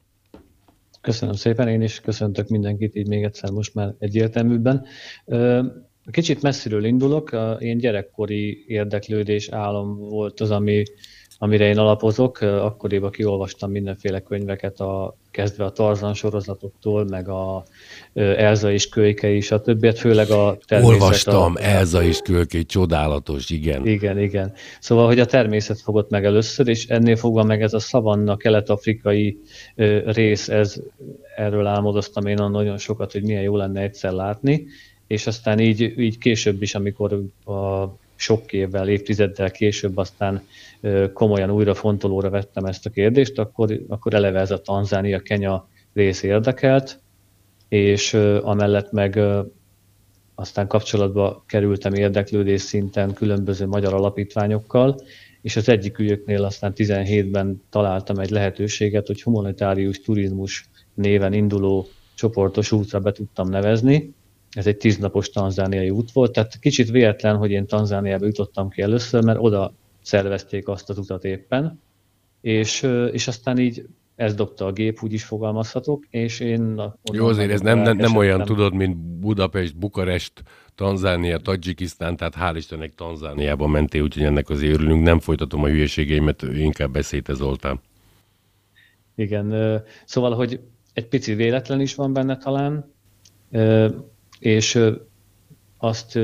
Köszönöm 1.01 1.35
szépen, 1.35 1.67
én 1.67 1.81
is 1.81 1.99
köszöntök 1.99 2.47
mindenkit 2.47 2.95
így 2.95 3.07
még 3.07 3.23
egyszer 3.23 3.49
most 3.49 3.73
már 3.73 3.93
egyértelműbben. 3.99 4.85
Kicsit 6.11 6.41
messziről 6.41 6.83
indulok, 6.83 7.37
én 7.59 7.77
gyerekkori 7.77 8.63
érdeklődés, 8.67 9.49
álom 9.49 9.97
volt 9.97 10.39
az, 10.39 10.51
ami 10.51 10.83
amire 11.43 11.65
én 11.67 11.77
alapozok. 11.77 12.41
Akkoriban 12.41 13.11
kiolvastam 13.11 13.71
mindenféle 13.71 14.19
könyveket, 14.19 14.79
a, 14.79 15.15
kezdve 15.31 15.65
a 15.65 15.71
Tarzan 15.71 16.13
sorozatoktól, 16.13 17.05
meg 17.05 17.29
a 17.29 17.63
Elza 18.13 18.71
és 18.71 19.51
a 19.51 19.61
többiet, 19.61 19.99
főleg 19.99 20.29
a 20.29 20.57
természet. 20.67 21.01
Olvastam, 21.01 21.53
a, 21.55 21.61
Elza 21.61 22.03
és 22.03 22.19
Kölyke, 22.23 22.61
csodálatos, 22.61 23.49
igen. 23.49 23.87
Igen, 23.87 24.19
igen. 24.19 24.53
Szóval, 24.79 25.05
hogy 25.05 25.19
a 25.19 25.25
természet 25.25 25.81
fogott 25.81 26.09
meg 26.09 26.25
először, 26.25 26.67
és 26.67 26.87
ennél 26.87 27.15
fogva 27.15 27.43
meg 27.43 27.61
ez 27.61 27.73
a 27.73 27.79
szavanna, 27.79 28.37
kelet-afrikai 28.37 29.39
rész, 30.05 30.49
ez, 30.49 30.75
erről 31.35 31.65
álmodoztam 31.65 32.25
én 32.25 32.37
nagyon 32.49 32.77
sokat, 32.77 33.11
hogy 33.11 33.23
milyen 33.23 33.43
jó 33.43 33.55
lenne 33.55 33.81
egyszer 33.81 34.11
látni, 34.11 34.65
és 35.07 35.27
aztán 35.27 35.59
így, 35.59 35.93
így 35.97 36.17
később 36.17 36.61
is, 36.61 36.75
amikor 36.75 37.23
a 37.45 37.85
sok 38.21 38.53
évvel, 38.53 38.89
évtizeddel 38.89 39.51
később 39.51 39.97
aztán 39.97 40.47
komolyan 41.13 41.51
újra 41.51 41.73
fontolóra 41.73 42.29
vettem 42.29 42.65
ezt 42.65 42.85
a 42.85 42.89
kérdést, 42.89 43.39
akkor, 43.39 43.79
akkor 43.87 44.13
eleve 44.13 44.39
ez 44.39 44.51
a 44.51 44.61
Tanzánia-Kenya 44.61 45.67
rész 45.93 46.23
érdekelt, 46.23 46.99
és 47.67 48.13
amellett 48.41 48.91
meg 48.91 49.19
aztán 50.35 50.67
kapcsolatba 50.67 51.43
kerültem 51.47 51.93
érdeklődés 51.93 52.61
szinten 52.61 53.13
különböző 53.13 53.65
magyar 53.67 53.93
alapítványokkal, 53.93 54.95
és 55.41 55.55
az 55.55 55.69
egyik 55.69 55.99
ügyöknél 55.99 56.43
aztán 56.43 56.73
17-ben 56.75 57.61
találtam 57.69 58.19
egy 58.19 58.29
lehetőséget, 58.29 59.07
hogy 59.07 59.23
humanitárius 59.23 60.01
turizmus 60.01 60.69
néven 60.93 61.33
induló 61.33 61.87
csoportos 62.15 62.71
útra 62.71 62.99
be 62.99 63.11
tudtam 63.11 63.49
nevezni, 63.49 64.13
ez 64.51 64.67
egy 64.67 64.77
tíznapos 64.77 65.29
tanzániai 65.29 65.89
út 65.89 66.11
volt, 66.11 66.31
tehát 66.31 66.59
kicsit 66.59 66.89
véletlen, 66.89 67.37
hogy 67.37 67.51
én 67.51 67.67
Tanzániába 67.67 68.25
jutottam 68.25 68.69
ki 68.69 68.81
először, 68.81 69.23
mert 69.23 69.39
oda 69.41 69.73
szervezték 70.01 70.67
azt 70.67 70.89
az 70.89 70.97
utat 70.97 71.25
éppen, 71.25 71.81
és, 72.41 72.87
és 73.11 73.27
aztán 73.27 73.57
így 73.57 73.85
ez 74.15 74.35
dobta 74.35 74.65
a 74.65 74.71
gép, 74.71 74.99
úgy 75.03 75.13
is 75.13 75.23
fogalmazhatok, 75.23 76.05
és 76.09 76.39
én... 76.39 76.81
Jó, 77.13 77.27
azért 77.27 77.51
ez 77.51 77.61
nem, 77.61 77.79
nem, 77.79 77.97
nem 77.97 78.15
olyan, 78.15 78.45
tudod, 78.45 78.73
mint 78.73 78.97
Budapest, 78.97 79.77
Bukarest, 79.77 80.43
Tanzánia, 80.75 81.37
Tadzsikisztán, 81.37 82.17
tehát 82.17 82.35
hál' 82.39 82.53
Istennek 82.55 82.95
Tanzániába 82.95 83.67
mentél, 83.67 84.01
úgyhogy 84.01 84.23
ennek 84.23 84.49
azért 84.49 84.73
örülünk. 84.73 85.03
Nem 85.03 85.19
folytatom 85.19 85.63
a 85.63 85.67
hülyeségeimet, 85.67 86.41
inkább 86.41 86.91
beszélte 86.91 87.33
Zoltán. 87.33 87.79
Igen, 89.15 89.81
szóval, 90.05 90.35
hogy 90.35 90.59
egy 90.93 91.07
pici 91.07 91.33
véletlen 91.33 91.81
is 91.81 91.95
van 91.95 92.13
benne 92.13 92.37
talán, 92.37 92.93
és 94.41 94.79
azt 95.77 96.19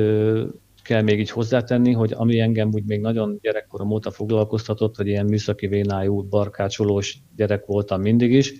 kell 0.83 1.01
még 1.01 1.19
így 1.19 1.29
hozzátenni, 1.29 1.91
hogy 1.91 2.13
ami 2.15 2.39
engem 2.39 2.69
úgy 2.73 2.83
még 2.85 3.01
nagyon 3.01 3.39
gyerekkorom 3.41 3.91
óta 3.91 4.11
foglalkoztatott, 4.11 4.95
hogy 4.95 5.07
ilyen 5.07 5.25
műszaki 5.25 5.67
vénájú, 5.67 6.21
barkácsolós 6.23 7.17
gyerek 7.35 7.65
voltam 7.65 8.01
mindig 8.01 8.31
is, 8.31 8.53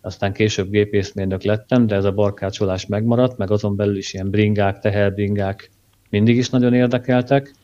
aztán 0.00 0.32
később 0.32 0.70
gépészmérnök 0.70 1.42
lettem, 1.42 1.86
de 1.86 1.94
ez 1.94 2.04
a 2.04 2.12
barkácsolás 2.12 2.86
megmaradt, 2.86 3.38
meg 3.38 3.50
azon 3.50 3.76
belül 3.76 3.96
is 3.96 4.14
ilyen 4.14 4.30
bringák, 4.30 4.78
teherbringák 4.78 5.70
mindig 6.10 6.36
is 6.36 6.50
nagyon 6.50 6.74
érdekeltek, 6.74 7.54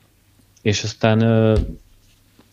és 0.63 0.83
aztán 0.83 1.21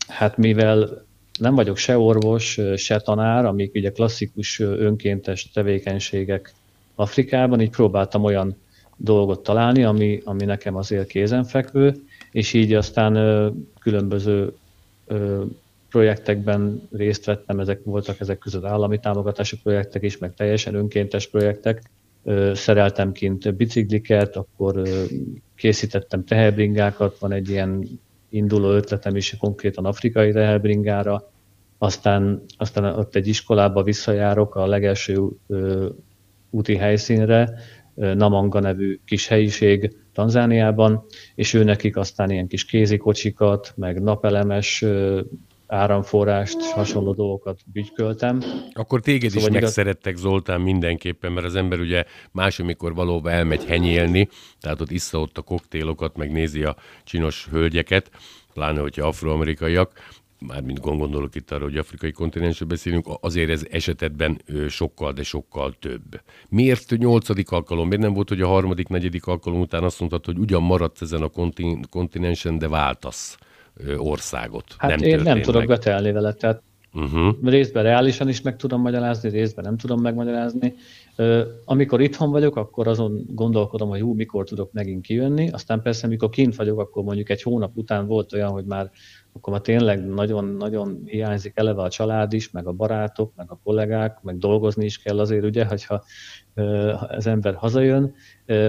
hát 0.08 0.36
mivel 0.36 1.06
nem 1.38 1.54
vagyok 1.54 1.76
se 1.76 1.98
orvos, 1.98 2.60
se 2.76 3.00
tanár, 3.00 3.44
amik 3.44 3.74
ugye 3.74 3.90
klasszikus 3.90 4.60
önkéntes 4.60 5.50
tevékenységek 5.50 6.54
Afrikában, 6.94 7.60
így 7.60 7.70
próbáltam 7.70 8.24
olyan 8.24 8.56
dolgot 8.98 9.42
találni, 9.42 9.84
ami, 9.84 10.20
ami 10.24 10.44
nekem 10.44 10.76
azért 10.76 11.06
kézenfekvő, 11.06 11.94
és 12.30 12.52
így 12.52 12.74
aztán 12.74 13.14
ö, 13.14 13.50
különböző 13.80 14.52
ö, 15.06 15.44
projektekben 15.90 16.88
részt 16.92 17.24
vettem, 17.24 17.60
ezek 17.60 17.80
voltak 17.84 18.20
ezek 18.20 18.38
között 18.38 18.64
állami 18.64 18.98
támogatási 18.98 19.58
projektek 19.62 20.02
is, 20.02 20.18
meg 20.18 20.34
teljesen 20.34 20.74
önkéntes 20.74 21.26
projektek. 21.26 21.82
Ö, 22.24 22.52
szereltem 22.54 23.12
kint 23.12 23.54
bicikliket, 23.54 24.36
akkor 24.36 24.76
ö, 24.76 25.04
készítettem 25.54 26.24
teherbringákat, 26.24 27.18
van 27.18 27.32
egy 27.32 27.48
ilyen 27.48 28.00
induló 28.28 28.70
ötletem 28.70 29.16
is 29.16 29.36
konkrétan 29.38 29.84
afrikai 29.84 30.32
teherbringára, 30.32 31.30
aztán, 31.78 32.42
aztán 32.56 32.84
ott 32.84 33.14
egy 33.14 33.28
iskolába 33.28 33.82
visszajárok 33.82 34.54
a 34.54 34.66
legelső 34.66 35.28
ö, 35.46 35.88
úti 36.50 36.76
helyszínre, 36.76 37.54
Namanga 37.98 38.60
nevű 38.60 38.98
kis 39.04 39.26
helyiség 39.26 39.96
Tanzániában, 40.12 41.04
és 41.34 41.54
ő 41.54 41.64
nekik 41.64 41.96
aztán 41.96 42.30
ilyen 42.30 42.46
kis 42.46 42.64
kézikocsikat, 42.64 43.72
meg 43.76 44.02
napelemes 44.02 44.84
áramforrást, 45.66 46.62
hasonló 46.62 47.12
dolgokat 47.12 47.60
bütyköltem. 47.72 48.42
Akkor 48.72 49.00
téged 49.00 49.30
szóval 49.30 49.48
is 49.48 49.56
igaz... 49.56 49.62
megszerettek, 49.62 50.16
Zoltán, 50.16 50.60
mindenképpen, 50.60 51.32
mert 51.32 51.46
az 51.46 51.54
ember 51.54 51.80
ugye 51.80 52.04
más, 52.32 52.58
amikor 52.60 52.94
valóban 52.94 53.32
elmegy 53.32 53.64
henyélni, 53.64 54.28
tehát 54.60 54.80
ott 54.80 54.90
issza 54.90 55.20
ott 55.20 55.38
a 55.38 55.42
koktélokat, 55.42 56.16
meg 56.16 56.32
nézi 56.32 56.62
a 56.62 56.76
csinos 57.04 57.48
hölgyeket, 57.50 58.10
pláne, 58.54 58.80
hogyha 58.80 59.06
afroamerikaiak, 59.06 59.92
mármint 60.46 60.80
gondolok 60.80 61.34
itt 61.34 61.50
arra, 61.50 61.64
hogy 61.64 61.76
afrikai 61.76 62.12
kontinensről 62.12 62.68
beszélünk, 62.68 63.06
azért 63.20 63.50
ez 63.50 63.66
esetben 63.70 64.40
sokkal, 64.68 65.12
de 65.12 65.22
sokkal 65.22 65.74
több. 65.78 66.20
Miért 66.48 66.90
nyolcadik 66.96 67.50
alkalom? 67.50 67.88
Miért 67.88 68.02
nem 68.02 68.12
volt, 68.12 68.28
hogy 68.28 68.40
a 68.40 68.46
harmadik, 68.46 68.88
negyedik 68.88 69.26
alkalom 69.26 69.60
után 69.60 69.82
azt 69.82 69.98
mondtad, 69.98 70.24
hogy 70.24 70.38
ugyan 70.38 70.62
maradsz 70.62 71.00
ezen 71.00 71.22
a 71.22 71.30
kontinensen, 71.90 72.58
de 72.58 72.68
váltasz 72.68 73.38
országot? 73.96 74.74
Hát 74.78 74.90
nem 74.90 75.08
én 75.08 75.20
nem 75.20 75.42
tudok 75.42 75.66
betelni 75.66 76.12
vele, 76.12 76.32
tehát 76.32 76.62
Uh-huh. 76.98 77.34
Részben 77.44 77.82
reálisan 77.82 78.28
is 78.28 78.40
meg 78.40 78.56
tudom 78.56 78.80
magyarázni, 78.80 79.30
részben 79.30 79.64
nem 79.64 79.76
tudom 79.76 80.00
megmagyarázni. 80.00 80.74
Amikor 81.64 82.00
itthon 82.00 82.30
vagyok, 82.30 82.56
akkor 82.56 82.88
azon 82.88 83.24
gondolkodom, 83.28 83.88
hogy 83.88 84.00
hú, 84.00 84.14
mikor 84.14 84.44
tudok 84.44 84.72
megint 84.72 85.06
kijönni. 85.06 85.50
Aztán 85.50 85.82
persze, 85.82 86.06
amikor 86.06 86.28
kint 86.28 86.56
vagyok, 86.56 86.80
akkor 86.80 87.04
mondjuk 87.04 87.30
egy 87.30 87.42
hónap 87.42 87.76
után 87.76 88.06
volt 88.06 88.32
olyan, 88.32 88.50
hogy 88.50 88.64
már 88.64 88.90
akkor 89.32 89.52
már 89.52 89.62
tényleg 89.62 90.06
nagyon-nagyon 90.06 91.02
hiányzik 91.04 91.52
eleve 91.54 91.82
a 91.82 91.88
család 91.88 92.32
is, 92.32 92.50
meg 92.50 92.66
a 92.66 92.72
barátok, 92.72 93.32
meg 93.36 93.50
a 93.50 93.60
kollégák, 93.64 94.18
meg 94.22 94.38
dolgozni 94.38 94.84
is 94.84 94.98
kell 94.98 95.18
azért, 95.18 95.44
ugye, 95.44 95.64
hogyha 95.64 96.04
az 97.08 97.26
ember 97.26 97.54
hazajön, 97.54 98.14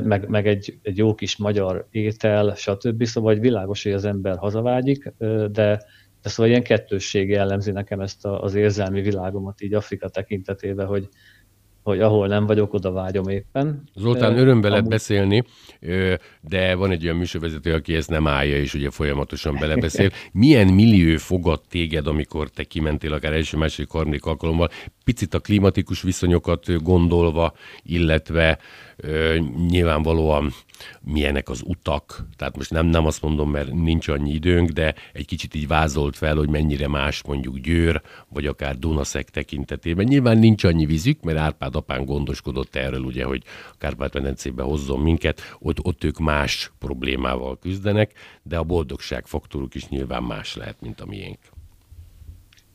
meg, 0.04 0.28
meg 0.28 0.48
egy, 0.48 0.80
egy 0.82 0.98
jó 0.98 1.16
kis 1.16 1.38
magyar 1.38 1.88
étel, 1.92 2.56
stb. 2.56 3.04
Szóval 3.04 3.36
világos, 3.36 3.84
hogy 3.84 3.92
az 3.92 4.06
ember 4.06 4.38
hazavágyik, 4.38 5.14
de, 5.52 5.86
de 6.22 6.30
szóval 6.30 6.52
ilyen 6.52 6.64
kettősség 6.64 7.30
jellemzi 7.30 7.72
nekem 7.72 8.00
ezt 8.00 8.26
az 8.26 8.56
érzelmi 8.56 9.02
világomat 9.02 9.62
így 9.62 9.74
Afrika 9.74 10.10
tekintetében, 10.10 10.88
hogy, 10.88 11.08
hogy 11.84 12.00
ahol 12.00 12.28
nem 12.28 12.46
vagyok, 12.46 12.74
oda 12.74 12.92
vágyom 12.92 13.28
éppen. 13.28 13.84
Zoltán, 13.96 14.38
örömbe 14.38 14.70
lehet 14.70 14.88
beszélni, 14.88 15.44
de 16.42 16.76
van 16.76 16.92
egy 16.92 17.04
olyan 17.04 17.18
műsorvezető, 17.18 17.74
aki 17.74 17.96
ezt 17.96 18.10
nem 18.10 18.28
állja, 18.28 18.58
és 18.58 18.74
ugye 18.74 18.90
folyamatosan 18.90 19.58
belebeszél. 19.60 20.10
Milyen 20.32 20.68
millió 20.68 21.18
fogad 21.18 21.62
téged, 21.70 22.08
amikor 22.08 22.50
te 22.50 22.64
kimentél 22.64 23.14
akár 23.14 23.34
első, 23.34 23.58
második, 23.58 23.92
harmadik 23.92 24.26
alkalommal, 24.26 24.70
picit 25.04 25.34
a 25.34 25.40
klimatikus 25.40 26.02
viszonyokat 26.02 26.84
gondolva, 26.84 27.54
illetve 27.84 28.58
nyilvánvalóan 29.68 30.54
milyenek 31.02 31.50
az 31.50 31.62
utak, 31.66 32.28
tehát 32.38 32.56
most 32.56 32.72
nem, 32.72 32.86
nem 32.86 33.06
azt 33.06 33.22
mondom, 33.22 33.52
mert 33.52 33.74
nincs 33.74 34.08
annyi 34.08 34.34
időnk, 34.34 34.70
de 34.70 34.96
egy 35.14 35.26
kicsit 35.26 35.56
így 35.56 35.68
vázolt 35.68 36.16
fel, 36.16 36.36
hogy 36.36 36.50
mennyire 36.50 36.88
más 36.88 37.24
mondjuk 37.24 37.58
Győr, 37.58 38.02
vagy 38.28 38.46
akár 38.46 38.78
Dunaszek 38.78 39.30
tekintetében. 39.30 40.06
Nyilván 40.06 40.38
nincs 40.38 40.64
annyi 40.64 40.86
vízük, 40.86 41.22
mert 41.22 41.38
Árpád 41.38 41.76
apán 41.76 42.06
gondoskodott 42.06 42.76
erről, 42.76 43.04
ugye, 43.04 43.24
hogy 43.24 43.44
a 43.72 43.76
Kárpát-medencébe 43.78 44.64
hozzon 44.64 45.00
minket, 45.00 45.42
ott, 45.60 45.86
ott 45.86 46.04
ők 46.04 46.18
más 46.18 46.72
problémával 46.80 47.60
küzdenek, 47.60 48.14
de 48.44 48.58
a 48.58 48.64
boldogság 48.64 49.26
faktoruk 49.26 49.76
is 49.76 49.88
nyilván 49.88 50.24
más 50.24 50.56
lehet, 50.56 50.82
mint 50.82 51.02
a 51.02 51.06
miénk. 51.06 51.40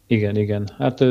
Igen, 0.06 0.37
igen. 0.37 0.68
Hát 0.78 1.04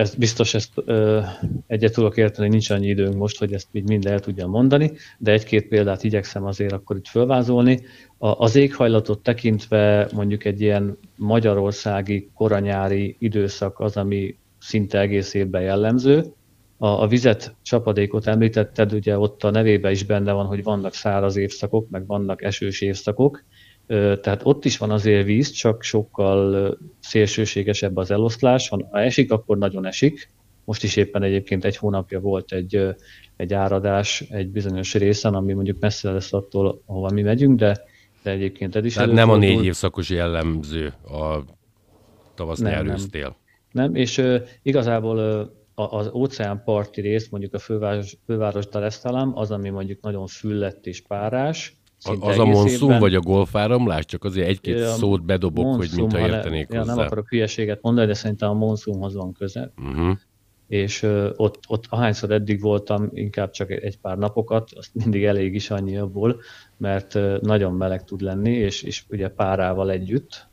ez 0.00 0.14
biztos 0.14 0.54
ezt 0.54 0.72
ö, 0.74 1.20
egyet 1.66 1.92
tudok 1.92 2.16
érteni, 2.16 2.48
nincs 2.48 2.70
annyi 2.70 2.88
időnk 2.88 3.14
most, 3.14 3.38
hogy 3.38 3.52
ezt 3.52 3.68
mind 3.72 4.06
el 4.06 4.20
tudjam 4.20 4.50
mondani, 4.50 4.92
de 5.18 5.32
egy-két 5.32 5.68
példát 5.68 6.04
igyekszem 6.04 6.44
azért 6.44 6.72
akkor 6.72 6.96
itt 6.96 7.06
fölvázolni. 7.06 7.80
A, 8.18 8.28
az 8.28 8.56
éghajlatot 8.56 9.22
tekintve 9.22 10.08
mondjuk 10.12 10.44
egy 10.44 10.60
ilyen 10.60 10.98
magyarországi 11.16 12.30
koranyári 12.34 13.16
időszak 13.18 13.80
az, 13.80 13.96
ami 13.96 14.36
szinte 14.58 15.00
egész 15.00 15.34
évben 15.34 15.62
jellemző. 15.62 16.24
A, 16.76 16.86
a 16.86 17.06
vizet, 17.06 17.54
csapadékot 17.62 18.26
említetted, 18.26 18.92
ugye 18.92 19.18
ott 19.18 19.44
a 19.44 19.50
nevében 19.50 19.92
is 19.92 20.04
benne 20.04 20.32
van, 20.32 20.46
hogy 20.46 20.62
vannak 20.62 20.94
száraz 20.94 21.36
évszakok, 21.36 21.90
meg 21.90 22.06
vannak 22.06 22.42
esős 22.42 22.80
évszakok, 22.80 23.44
tehát 24.20 24.40
ott 24.42 24.64
is 24.64 24.78
van 24.78 24.90
azért 24.90 25.24
víz, 25.24 25.50
csak 25.50 25.82
sokkal 25.82 26.78
szélsőségesebb 27.00 27.96
az 27.96 28.10
eloszlás. 28.10 28.68
Ha 28.68 28.88
esik, 28.92 29.32
akkor 29.32 29.58
nagyon 29.58 29.86
esik. 29.86 30.30
Most 30.64 30.82
is 30.82 30.96
éppen 30.96 31.22
egyébként 31.22 31.64
egy 31.64 31.76
hónapja 31.76 32.20
volt 32.20 32.52
egy, 32.52 32.86
egy 33.36 33.54
áradás 33.54 34.20
egy 34.20 34.48
bizonyos 34.48 34.94
részen, 34.94 35.34
ami 35.34 35.52
mondjuk 35.52 35.80
messze 35.80 36.10
lesz 36.10 36.32
attól, 36.32 36.82
ahova 36.86 37.10
mi 37.10 37.22
megyünk, 37.22 37.58
de, 37.58 37.84
de 38.22 38.30
egyébként 38.30 38.76
ez 38.76 38.84
is 38.84 38.94
Tehát 38.94 39.12
nem 39.12 39.30
a 39.30 39.36
négy 39.36 39.64
évszakos 39.64 40.10
jellemző 40.10 40.92
a 41.04 41.44
tavasz 42.34 42.58
nem, 42.58 42.86
nem. 42.86 42.96
Nem, 43.72 43.94
és 43.94 44.18
uh, 44.18 44.40
igazából 44.62 45.48
uh, 45.74 45.94
az 45.94 46.10
óceánparti 46.14 47.00
rész, 47.00 47.28
mondjuk 47.28 47.54
a 47.54 47.58
főváros, 47.58 48.16
főváros 48.26 48.66
Dar 48.66 48.82
es 48.82 48.94
Salaam, 48.94 49.36
az, 49.36 49.50
ami 49.50 49.68
mondjuk 49.68 50.00
nagyon 50.00 50.26
füllett 50.26 50.86
és 50.86 51.00
párás, 51.00 51.79
az 52.20 52.38
a 52.38 52.44
monszum 52.44 52.88
évben. 52.88 52.98
vagy 53.00 53.14
a 53.14 53.20
golfáramlás? 53.20 54.04
Csak 54.04 54.24
azért 54.24 54.48
egy-két 54.48 54.78
ja, 54.78 54.86
szót 54.86 55.24
bedobok, 55.24 55.64
monszum, 55.64 55.80
hogy 55.80 56.12
mintha 56.12 56.18
értenék 56.18 56.70
le, 56.70 56.78
hozzá. 56.78 56.90
Ja, 56.90 56.96
nem 56.96 57.06
akarok 57.06 57.28
hülyeséget 57.28 57.82
mondani, 57.82 58.06
de 58.06 58.14
szerintem 58.14 58.50
a 58.50 58.54
monszumhoz 58.54 59.14
van 59.14 59.32
köze. 59.32 59.72
Uh-huh. 59.76 60.16
És 60.68 61.02
uh, 61.02 61.28
ott, 61.36 61.58
ott 61.68 61.84
ahányszor 61.88 62.30
eddig 62.30 62.60
voltam, 62.60 63.08
inkább 63.12 63.50
csak 63.50 63.70
egy 63.70 63.98
pár 63.98 64.18
napokat, 64.18 64.68
azt 64.72 64.90
mindig 64.92 65.24
elég 65.24 65.54
is 65.54 65.70
annyi 65.70 65.96
abból, 65.96 66.40
mert 66.76 67.14
uh, 67.14 67.40
nagyon 67.40 67.72
meleg 67.72 68.04
tud 68.04 68.20
lenni, 68.20 68.50
és, 68.50 68.82
és 68.82 69.04
ugye 69.08 69.28
párával 69.28 69.90
együtt, 69.90 70.48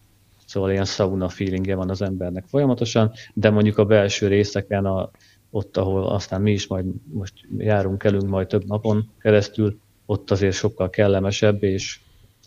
szóval 0.46 0.72
ilyen 0.72 0.86
sauna 0.86 1.30
feelingje 1.30 1.76
van 1.76 1.90
az 1.90 2.02
embernek 2.02 2.46
folyamatosan, 2.48 3.12
de 3.34 3.50
mondjuk 3.50 3.78
a 3.78 3.86
belső 3.86 4.28
részeken, 4.28 4.86
a, 4.86 5.10
ott, 5.50 5.78
ahol 5.78 6.08
aztán 6.08 6.42
mi 6.42 6.52
is 6.52 6.68
majd 6.68 6.86
most 7.14 7.34
járunk, 7.58 8.04
elünk 8.04 8.28
majd 8.28 8.48
több 8.48 8.66
napon 8.66 9.10
keresztül, 9.20 9.80
ott 10.08 10.32
azért 10.32 10.56
sokkal 10.56 10.90
kellemesebb, 10.90 11.64
és 11.64 12.00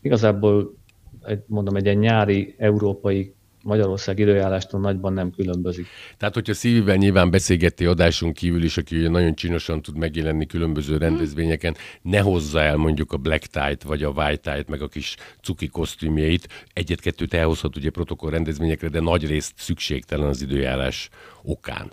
igazából 0.03 0.75
egy, 1.23 1.42
mondom, 1.46 1.77
egy 1.77 1.85
ilyen 1.85 1.96
nyári 1.96 2.55
európai 2.59 3.35
Magyarország 3.62 4.18
időjárástól 4.18 4.81
nagyban 4.81 5.12
nem 5.12 5.31
különbözik. 5.31 5.87
Tehát, 6.16 6.35
hogyha 6.35 6.55
szívvel 6.55 6.96
nyilván 6.96 7.31
beszélgetti 7.31 7.87
adásunk 7.87 8.35
kívül 8.35 8.62
is, 8.62 8.77
aki 8.77 8.99
ugye 8.99 9.09
nagyon 9.09 9.35
csinosan 9.35 9.83
tud 9.83 9.96
megjelenni 9.96 10.46
különböző 10.46 10.96
hmm. 10.96 11.03
rendezvényeken, 11.03 11.77
ne 12.03 12.20
hozza 12.20 12.61
el 12.61 12.77
mondjuk 12.77 13.12
a 13.12 13.16
black 13.16 13.46
tie-t, 13.46 13.83
vagy 13.83 14.03
a 14.03 14.09
white 14.09 14.53
tie-t, 14.53 14.68
meg 14.68 14.83
a 14.83 14.88
kis 14.88 15.16
cuki 15.42 15.68
kosztümjeit. 15.68 16.49
Egyet-kettőt 16.73 17.35
elhozhat 17.35 17.77
ugye 17.77 17.90
protokoll 17.90 18.31
rendezvényekre, 18.31 18.88
de 18.88 19.01
nagy 19.01 19.27
részt 19.27 19.53
szükségtelen 19.57 20.27
az 20.27 20.42
időjárás 20.42 21.09
okán. 21.42 21.92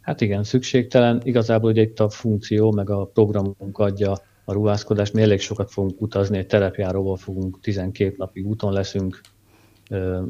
Hát 0.00 0.20
igen, 0.20 0.44
szükségtelen. 0.44 1.20
Igazából 1.24 1.70
ugye 1.70 1.82
itt 1.82 2.00
a 2.00 2.08
funkció, 2.08 2.72
meg 2.72 2.90
a 2.90 3.04
programunk 3.04 3.78
adja 3.78 4.16
a 4.48 4.52
ruházkodást. 4.52 5.12
Mi 5.12 5.22
elég 5.22 5.40
sokat 5.40 5.70
fogunk 5.70 6.00
utazni, 6.00 6.38
egy 6.38 6.46
terepjáróval 6.46 7.16
fogunk 7.16 7.60
12 7.60 8.14
napig 8.16 8.46
úton 8.46 8.72
leszünk, 8.72 9.20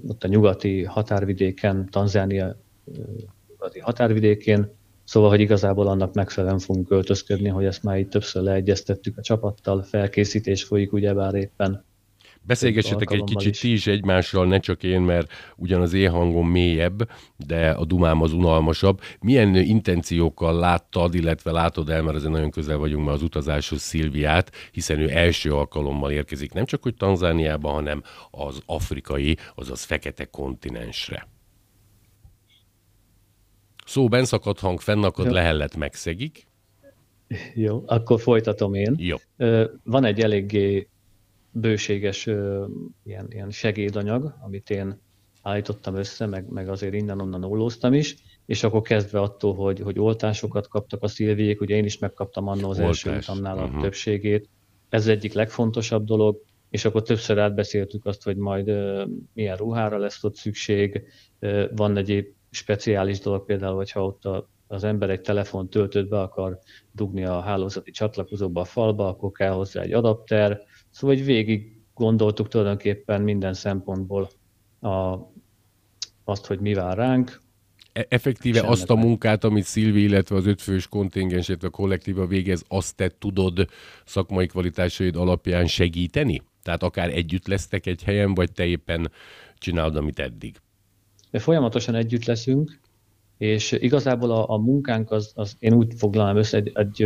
ott 0.09 0.25
a 0.25 0.29
nyugati 0.29 0.85
határvidéken, 0.85 1.89
Tanzánia 1.91 2.57
nyugati 3.49 3.79
határvidékén, 3.79 4.77
Szóval, 5.05 5.29
hogy 5.29 5.41
igazából 5.41 5.87
annak 5.87 6.15
megfelelően 6.15 6.59
fogunk 6.59 6.89
költözködni, 6.89 7.49
hogy 7.49 7.65
ezt 7.65 7.83
már 7.83 7.99
így 7.99 8.09
többször 8.09 8.43
leegyeztettük 8.43 9.19
a 9.19 9.23
csapattal, 9.23 9.83
felkészítés 9.83 10.65
folyik 10.65 10.93
ugyebár 10.93 11.35
éppen 11.35 11.85
Beszélgessetek 12.49 13.11
egy 13.11 13.25
kicsit 13.25 13.53
is. 13.53 13.61
ti 13.61 13.73
is 13.73 13.87
egymással, 13.87 14.47
ne 14.47 14.59
csak 14.59 14.83
én, 14.83 15.01
mert 15.01 15.33
ugyan 15.57 15.81
az 15.81 15.93
én 15.93 16.11
hangom 16.11 16.49
mélyebb, 16.49 17.11
de 17.37 17.71
a 17.71 17.85
dumám 17.85 18.23
az 18.23 18.33
unalmasabb. 18.33 19.01
Milyen 19.21 19.55
intenciókkal 19.55 20.59
láttad, 20.59 21.15
illetve 21.15 21.51
látod 21.51 21.91
el, 21.91 22.03
mert 22.03 22.17
azért 22.17 22.33
nagyon 22.33 22.51
közel 22.51 22.77
vagyunk 22.77 23.05
már 23.05 23.15
az 23.15 23.23
utazáshoz 23.23 23.81
Szilviát, 23.81 24.53
hiszen 24.73 24.99
ő 24.99 25.11
első 25.11 25.53
alkalommal 25.53 26.11
érkezik 26.11 26.53
nem 26.53 26.65
csak 26.65 26.83
hogy 26.83 26.95
Tanzániába, 26.95 27.69
hanem 27.69 28.03
az 28.31 28.61
afrikai, 28.67 29.37
azaz 29.55 29.83
fekete 29.83 30.25
kontinensre. 30.25 31.29
Szó 33.87 34.09
benszakadt 34.09 34.61
hang, 34.61 34.81
fennakad, 34.81 35.31
lehellet, 35.31 35.77
megszegik. 35.77 36.47
Jó, 37.55 37.83
akkor 37.87 38.21
folytatom 38.21 38.75
én. 38.75 38.95
Jó. 38.99 39.17
Van 39.85 40.05
egy 40.05 40.21
eléggé 40.21 40.89
bőséges 41.61 42.27
ilyen, 43.05 43.27
ilyen 43.29 43.51
segédanyag, 43.51 44.35
amit 44.41 44.71
én 44.71 45.01
állítottam 45.43 45.95
össze, 45.95 46.27
meg, 46.27 46.49
meg 46.49 46.69
azért 46.69 46.95
innen-onnan 46.95 47.45
ólóztam 47.45 47.95
is, 47.95 48.17
és 48.47 48.65
akkor 48.65 48.83
kezdve 48.83 49.21
attól, 49.21 49.55
hogy, 49.55 49.81
hogy 49.81 49.99
oltásokat 49.99 50.69
kaptak 50.69 51.03
a 51.03 51.09
szilviék, 51.09 51.61
ugye 51.61 51.77
én 51.77 51.85
is 51.85 51.99
megkaptam 51.99 52.49
annól 52.49 52.71
az 52.71 52.79
Oltás. 52.79 53.07
első 53.07 53.19
utamnál 53.19 53.59
a 53.59 53.65
uh-huh. 53.65 53.83
többségét. 53.83 54.49
Ez 54.89 55.07
egyik 55.07 55.33
legfontosabb 55.33 56.05
dolog, 56.05 56.43
és 56.71 56.85
akkor 56.85 57.03
többször 57.03 57.39
átbeszéltük 57.39 58.07
azt, 58.07 58.23
hogy 58.23 58.37
majd 58.37 58.71
uh, 58.71 59.09
milyen 59.35 59.57
ruhára 59.57 59.99
lesz 59.99 60.25
ott 60.25 60.35
szükség. 60.35 61.03
Uh, 61.41 61.65
van 61.77 61.97
egyéb 61.97 62.27
speciális 62.51 63.19
dolog, 63.19 63.45
például, 63.45 63.77
hogyha 63.77 64.05
ott 64.05 64.25
a, 64.25 64.49
az 64.67 64.85
ember 64.85 65.11
egy 65.11 65.21
telefon 65.21 65.69
töltött 65.69 66.09
be 66.09 66.21
akar 66.21 66.59
dugni 66.93 67.25
a 67.25 67.41
hálózati 67.41 67.91
csatlakozóba 67.91 68.61
a 68.61 68.65
falba, 68.65 69.09
akkor 69.09 69.31
kell 69.31 69.53
hozzá 69.53 69.83
egy 69.83 69.93
adapter, 69.93 70.61
Szóval, 70.91 71.17
hogy 71.17 71.25
végig 71.25 71.79
gondoltuk 71.95 72.49
tulajdonképpen 72.49 73.23
minden 73.23 73.55
szempontból 73.55 74.31
a, 74.81 75.19
azt, 76.25 76.47
hogy 76.47 76.61
mi 76.61 76.75
vár 76.75 76.97
ránk. 76.97 77.41
E- 77.93 78.07
effektíve 78.09 78.61
azt 78.61 78.91
a 78.91 78.95
munkát, 78.95 79.45
amit 79.45 79.65
Szilvi, 79.65 80.03
illetve 80.03 80.37
az 80.37 80.47
ötfős 80.47 80.87
kontingens, 80.87 81.49
illetve 81.49 81.67
a 81.67 81.71
kollektíva 81.71 82.27
végez, 82.27 82.65
azt 82.69 82.97
te 82.97 83.09
tudod 83.19 83.69
szakmai 84.05 84.47
kvalitásaid 84.47 85.17
alapján 85.17 85.67
segíteni? 85.67 86.43
Tehát 86.63 86.83
akár 86.83 87.11
együtt 87.11 87.47
lesztek 87.47 87.87
egy 87.87 88.03
helyen, 88.03 88.35
vagy 88.35 88.53
te 88.53 88.65
éppen 88.65 89.11
csinálod, 89.59 89.97
amit 89.97 90.19
eddig? 90.19 90.57
De 91.31 91.39
folyamatosan 91.39 91.95
együtt 91.95 92.25
leszünk, 92.25 92.81
és 93.39 93.73
igazából 93.73 94.31
a, 94.31 94.51
a 94.51 94.59
munkánk 94.59 95.11
az, 95.11 95.33
az 95.35 95.57
én 95.59 95.73
úgy 95.73 95.95
foglalnám 95.97 96.37
össze, 96.37 96.57
egy, 96.57 96.71
egy, 96.75 97.03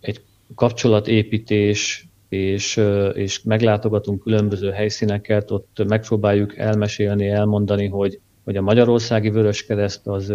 egy 0.00 0.24
kapcsolatépítés, 0.54 2.07
és, 2.28 2.80
és 3.12 3.42
meglátogatunk 3.42 4.22
különböző 4.22 4.70
helyszíneket, 4.70 5.50
ott 5.50 5.84
megpróbáljuk 5.86 6.56
elmesélni, 6.56 7.28
elmondani, 7.28 7.86
hogy, 7.86 8.20
hogy 8.44 8.56
a 8.56 8.62
Magyarországi 8.62 9.30
Vöröskereszt 9.30 10.06
az, 10.06 10.32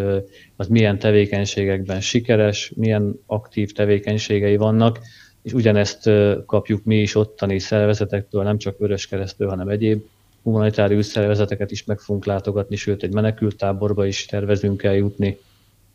az 0.55 0.67
milyen 0.67 0.99
tevékenységekben 0.99 2.01
sikeres, 2.01 2.71
milyen 2.75 3.19
aktív 3.25 3.71
tevékenységei 3.71 4.57
vannak, 4.57 4.99
és 5.41 5.53
ugyanezt 5.53 6.09
kapjuk 6.45 6.83
mi 6.83 7.01
is 7.01 7.15
ottani 7.15 7.59
szervezetektől, 7.59 8.43
nem 8.43 8.57
csak 8.57 8.77
Vöröskeresztől, 8.77 9.49
hanem 9.49 9.67
egyéb 9.67 10.03
humanitárius 10.43 11.05
szervezeteket 11.05 11.71
is 11.71 11.83
meg 11.83 11.99
fogunk 11.99 12.25
látogatni, 12.25 12.75
sőt 12.75 13.03
egy 13.03 13.13
menekültáborba 13.13 14.05
is 14.05 14.25
tervezünk 14.25 14.83
eljutni. 14.83 15.37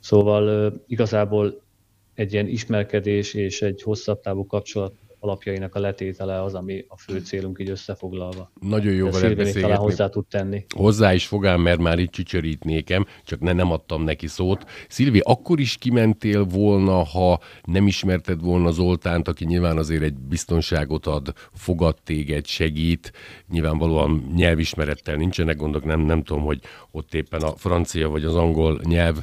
Szóval 0.00 0.72
igazából 0.86 1.60
egy 2.14 2.32
ilyen 2.32 2.46
ismerkedés 2.46 3.34
és 3.34 3.62
egy 3.62 3.82
hosszabb 3.82 4.20
távú 4.20 4.46
kapcsolat 4.46 4.92
alapjainak 5.20 5.74
a 5.74 5.80
letétele 5.80 6.42
az, 6.42 6.54
ami 6.54 6.84
a 6.88 6.98
fő 6.98 7.18
célunk 7.18 7.58
így 7.60 7.70
összefoglalva. 7.70 8.52
Nagyon 8.60 8.92
jó 8.92 9.10
veled 9.10 9.36
beszélgetni. 9.36 9.76
hozzá 9.76 10.08
tud 10.08 10.26
tenni. 10.26 10.64
Hozzá 10.76 11.14
is 11.14 11.26
fogám, 11.26 11.60
mert 11.60 11.78
már 11.78 11.98
itt 11.98 12.10
csücsörít 12.10 12.64
nékem, 12.64 13.06
csak 13.24 13.40
ne, 13.40 13.52
nem 13.52 13.70
adtam 13.72 14.02
neki 14.02 14.26
szót. 14.26 14.64
Szilvi, 14.88 15.20
akkor 15.24 15.60
is 15.60 15.76
kimentél 15.76 16.44
volna, 16.44 17.04
ha 17.04 17.40
nem 17.64 17.86
ismerted 17.86 18.42
volna 18.42 18.70
Zoltánt, 18.70 19.28
aki 19.28 19.44
nyilván 19.44 19.78
azért 19.78 20.02
egy 20.02 20.14
biztonságot 20.14 21.06
ad, 21.06 21.32
fogad 21.52 21.96
téged, 22.04 22.46
segít, 22.46 23.12
nyilvánvalóan 23.48 24.32
nyelvismerettel 24.36 25.16
nincsenek 25.16 25.56
gondok, 25.56 25.84
nem, 25.84 26.00
nem 26.00 26.22
tudom, 26.22 26.42
hogy 26.42 26.60
ott 26.90 27.14
éppen 27.14 27.42
a 27.42 27.56
francia 27.56 28.08
vagy 28.08 28.24
az 28.24 28.34
angol 28.34 28.80
nyelv 28.84 29.16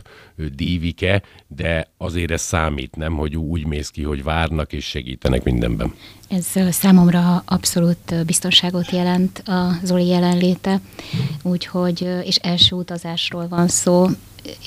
dívike, 0.55 1.21
de 1.47 1.88
azért 1.97 2.31
ez 2.31 2.41
számít, 2.41 2.95
nem, 2.95 3.13
hogy 3.13 3.38
úgy 3.38 3.65
mész 3.67 3.89
ki, 3.89 4.03
hogy 4.03 4.23
várnak 4.23 4.73
és 4.73 4.86
segítenek 4.86 5.43
mindenben. 5.43 5.85
Ez 6.28 6.45
számomra 6.74 7.43
abszolút 7.45 8.26
biztonságot 8.26 8.91
jelent 8.91 9.39
a 9.45 9.71
Zoli 9.84 10.08
jelenléte, 10.08 10.82
úgyhogy, 11.43 12.02
és 12.24 12.36
első 12.36 12.76
utazásról 12.76 13.48
van 13.48 13.67
szó, 13.67 14.08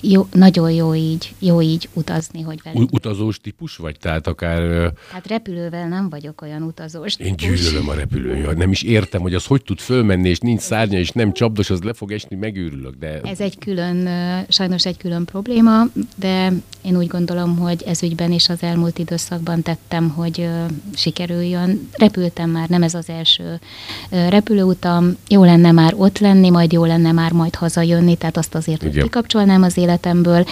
jó, 0.02 0.26
nagyon 0.32 0.70
jó 0.70 0.94
így, 0.94 1.34
jó 1.38 1.62
így 1.62 1.88
utazni, 1.92 2.42
hogy 2.42 2.60
velük. 2.64 2.92
Utazós 2.92 3.40
típus 3.40 3.76
vagy? 3.76 3.96
Tehát 3.98 4.26
akár... 4.26 4.92
Hát 5.12 5.26
repülővel 5.26 5.88
nem 5.88 6.08
vagyok 6.08 6.42
olyan 6.42 6.62
utazós 6.62 7.16
Én 7.18 7.36
gyűlölöm 7.36 7.88
a 7.88 7.94
repülőjét. 7.94 8.56
Nem 8.56 8.70
is 8.70 8.82
értem, 8.82 9.20
hogy 9.20 9.34
az 9.34 9.46
hogy 9.46 9.62
tud 9.62 9.78
fölmenni, 9.78 10.28
és 10.28 10.38
nincs 10.38 10.60
szárnya, 10.60 10.98
és 10.98 11.10
nem 11.10 11.32
csapdos, 11.32 11.70
az 11.70 11.82
le 11.82 11.92
fog 11.92 12.12
esni, 12.12 12.36
megőrülök. 12.36 12.94
De... 12.98 13.20
Ez 13.20 13.40
egy 13.40 13.58
külön, 13.58 14.08
sajnos 14.48 14.86
egy 14.86 14.96
külön 14.96 15.24
probléma, 15.24 15.82
de 16.16 16.52
én 16.82 16.96
úgy 16.96 17.06
gondolom, 17.06 17.56
hogy 17.56 17.82
ez 17.86 18.02
ügyben 18.02 18.32
is 18.32 18.48
az 18.48 18.62
elmúlt 18.62 18.98
időszakban 18.98 19.62
tettem, 19.62 20.08
hogy 20.08 20.48
sikerüljön. 20.94 21.88
Repültem 21.92 22.50
már, 22.50 22.68
nem 22.68 22.82
ez 22.82 22.94
az 22.94 23.08
első 23.08 23.60
repülőutam. 24.10 25.16
Jó 25.28 25.44
lenne 25.44 25.72
már 25.72 25.94
ott 25.96 26.18
lenni, 26.18 26.50
majd 26.50 26.72
jó 26.72 26.84
lenne 26.84 27.12
már 27.12 27.32
majd 27.32 27.54
hazajönni, 27.54 28.16
tehát 28.16 28.36
azt 28.36 28.54
azért, 28.54 28.82
hogy 28.82 29.02
kikapcsolnám 29.02 29.62
az 29.62 29.67
életemből, 29.76 30.46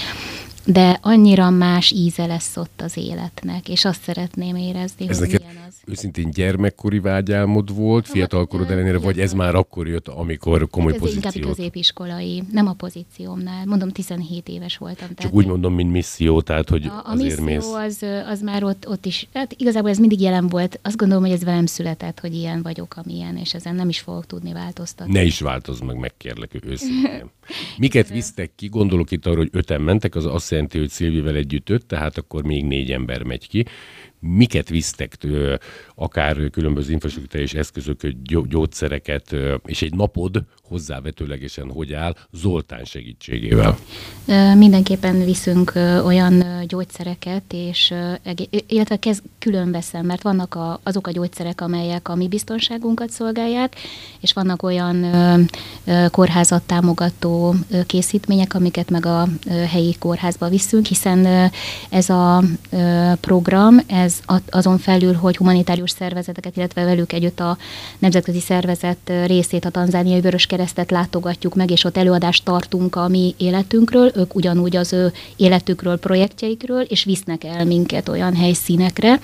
de 0.64 0.98
annyira 1.02 1.50
más 1.50 1.90
íze 1.90 2.26
lesz 2.26 2.56
ott 2.56 2.82
az 2.82 2.96
életnek, 2.96 3.68
és 3.68 3.84
azt 3.84 4.02
szeretném 4.02 4.56
érezni, 4.56 5.08
ez 5.08 5.18
hogy 5.18 5.26
milyen 5.28 5.55
az. 5.68 5.74
őszintén 5.86 6.30
gyermekkori 6.30 6.98
vágyálmod 6.98 7.74
volt, 7.74 8.06
fiatalkorod 8.06 8.70
ellenére, 8.70 8.98
vagy 8.98 9.20
ez 9.20 9.32
már 9.32 9.54
akkor 9.54 9.88
jött, 9.88 10.08
amikor 10.08 10.68
komoly 10.70 10.92
hát 10.92 11.02
ez 11.02 11.08
pozíciót? 11.08 11.34
inkább 11.34 11.54
középiskolai, 11.54 12.42
nem 12.52 12.66
a 12.66 12.72
pozíciómnál. 12.72 13.64
Mondom, 13.64 13.88
17 13.88 14.48
éves 14.48 14.76
voltam. 14.76 15.08
Csak 15.16 15.32
úgy 15.32 15.46
mondom, 15.46 15.74
mint 15.74 15.92
misszió, 15.92 16.40
tehát 16.40 16.68
hogy 16.68 16.86
a, 16.86 16.92
a 16.92 17.02
azért 17.04 17.40
misszió 17.40 17.74
mész. 17.74 17.86
Az, 17.86 18.04
az 18.26 18.40
már 18.42 18.64
ott, 18.64 18.88
ott 18.88 19.06
is, 19.06 19.28
hát 19.32 19.54
igazából 19.58 19.90
ez 19.90 19.98
mindig 19.98 20.20
jelen 20.20 20.48
volt. 20.48 20.78
Azt 20.82 20.96
gondolom, 20.96 21.24
hogy 21.24 21.32
ez 21.32 21.44
velem 21.44 21.66
született, 21.66 22.20
hogy 22.20 22.34
ilyen 22.34 22.62
vagyok, 22.62 22.96
amilyen, 22.96 23.36
és 23.36 23.54
ezen 23.54 23.74
nem 23.74 23.88
is 23.88 24.00
fogok 24.00 24.26
tudni 24.26 24.52
változtatni. 24.52 25.12
Ne 25.12 25.22
is 25.22 25.40
változz 25.40 25.80
meg, 25.80 25.96
megkérlek 25.96 26.50
őszintén. 26.64 27.30
Miket 27.78 28.08
visztek 28.08 28.50
ki? 28.56 28.66
Gondolok 28.66 29.10
itt 29.10 29.26
arra, 29.26 29.36
hogy 29.36 29.50
öten 29.52 29.80
mentek, 29.80 30.14
az 30.14 30.24
azt 30.26 30.50
jelenti, 30.50 30.78
hogy 30.78 30.88
Szilvivel 30.88 31.34
együtt 31.34 31.70
öt, 31.70 31.86
tehát 31.86 32.18
akkor 32.18 32.42
még 32.42 32.64
négy 32.64 32.92
ember 32.92 33.22
megy 33.22 33.48
ki 33.48 33.64
miket 34.20 34.68
visztek, 34.68 35.16
akár 35.94 36.50
különböző 36.50 36.92
infrastruktúrális 36.92 37.54
eszközök, 37.54 38.00
gyógyszereket, 38.48 39.36
és 39.64 39.82
egy 39.82 39.94
napod 39.94 40.44
hozzávetőlegesen 40.68 41.70
hogy 41.70 41.92
áll 41.92 42.16
Zoltán 42.32 42.84
segítségével? 42.84 43.78
Mindenképpen 44.56 45.24
viszünk 45.24 45.72
olyan 46.04 46.44
gyógyszereket, 46.66 47.42
és 47.52 47.94
illetve 48.66 48.96
kezd 48.96 49.22
külön 49.38 49.70
veszem, 49.70 50.06
mert 50.06 50.22
vannak 50.22 50.54
a, 50.54 50.80
azok 50.82 51.06
a 51.06 51.10
gyógyszerek, 51.10 51.60
amelyek 51.60 52.08
a 52.08 52.14
mi 52.14 52.28
biztonságunkat 52.28 53.10
szolgálják, 53.10 53.76
és 54.20 54.32
vannak 54.32 54.62
olyan 54.62 55.06
kórházat 56.10 56.62
támogató 56.62 57.54
készítmények, 57.86 58.54
amiket 58.54 58.90
meg 58.90 59.06
a 59.06 59.28
helyi 59.70 59.96
kórházba 59.98 60.48
viszünk, 60.48 60.86
hiszen 60.86 61.50
ez 61.90 62.08
a 62.08 62.42
program, 63.20 63.80
ez 63.86 64.05
azon 64.50 64.78
felül, 64.78 65.14
hogy 65.14 65.36
humanitárius 65.36 65.90
szervezeteket, 65.90 66.56
illetve 66.56 66.84
velük 66.84 67.12
együtt 67.12 67.40
a 67.40 67.56
nemzetközi 67.98 68.40
szervezet 68.40 69.12
részét, 69.26 69.64
a 69.64 69.70
tanzániai 69.70 70.20
Vöröskeresztet 70.20 70.90
látogatjuk 70.90 71.54
meg, 71.54 71.70
és 71.70 71.84
ott 71.84 71.96
előadást 71.96 72.44
tartunk 72.44 72.96
a 72.96 73.08
mi 73.08 73.34
életünkről, 73.36 74.10
ők 74.14 74.34
ugyanúgy 74.34 74.76
az 74.76 74.92
ő 74.92 75.12
életükről, 75.36 75.98
projektjeikről, 75.98 76.80
és 76.80 77.04
visznek 77.04 77.44
el 77.44 77.64
minket 77.64 78.08
olyan 78.08 78.34
helyszínekre, 78.34 79.20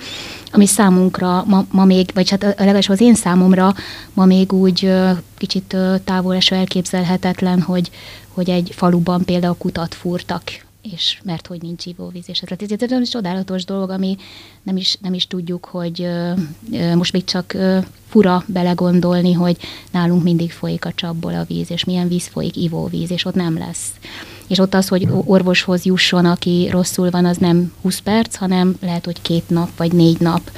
ami 0.51 0.65
számunkra 0.65 1.43
ma, 1.47 1.65
ma 1.71 1.85
még, 1.85 2.09
vagy 2.13 2.29
hát 2.29 2.43
legalábbis 2.43 2.89
az 2.89 3.01
én 3.01 3.15
számomra 3.15 3.73
ma 4.13 4.25
még 4.25 4.53
úgy 4.53 4.93
kicsit 5.37 5.75
távol 6.03 6.35
eső 6.35 6.55
elképzelhetetlen, 6.55 7.61
hogy, 7.61 7.91
hogy 8.27 8.49
egy 8.49 8.71
faluban 8.75 9.25
például 9.25 9.55
kutat 9.57 9.93
fúrtak 9.93 10.43
és 10.91 11.19
mert 11.23 11.47
hogy 11.47 11.61
nincs 11.61 11.85
ivóvíz, 11.85 12.23
és 12.27 12.41
ez, 12.41 12.57
ez 12.69 12.91
egy 12.91 13.09
csodálatos 13.09 13.65
dolog, 13.65 13.89
ami 13.89 14.15
nem 14.63 14.77
is, 14.77 14.97
nem 15.01 15.13
is 15.13 15.27
tudjuk, 15.27 15.65
hogy 15.65 16.01
ö, 16.01 16.33
most 16.95 17.13
még 17.13 17.23
csak 17.23 17.53
ö, 17.53 17.77
fura 18.09 18.43
belegondolni, 18.47 19.33
hogy 19.33 19.57
nálunk 19.91 20.23
mindig 20.23 20.51
folyik 20.51 20.85
a 20.85 20.91
csapból 20.95 21.33
a 21.33 21.43
víz, 21.43 21.71
és 21.71 21.83
milyen 21.83 22.07
víz 22.07 22.27
folyik, 22.27 22.55
ivóvíz, 22.55 23.11
és 23.11 23.25
ott 23.25 23.35
nem 23.35 23.57
lesz. 23.57 23.91
És 24.47 24.59
ott 24.59 24.73
az, 24.73 24.87
hogy 24.87 25.07
orvoshoz 25.25 25.85
jusson, 25.85 26.25
aki 26.25 26.67
rosszul 26.71 27.09
van, 27.09 27.25
az 27.25 27.37
nem 27.37 27.73
20 27.81 27.99
perc, 27.99 28.35
hanem 28.35 28.75
lehet, 28.81 29.05
hogy 29.05 29.21
két 29.21 29.49
nap, 29.49 29.69
vagy 29.77 29.93
négy 29.93 30.19
nap. 30.19 30.51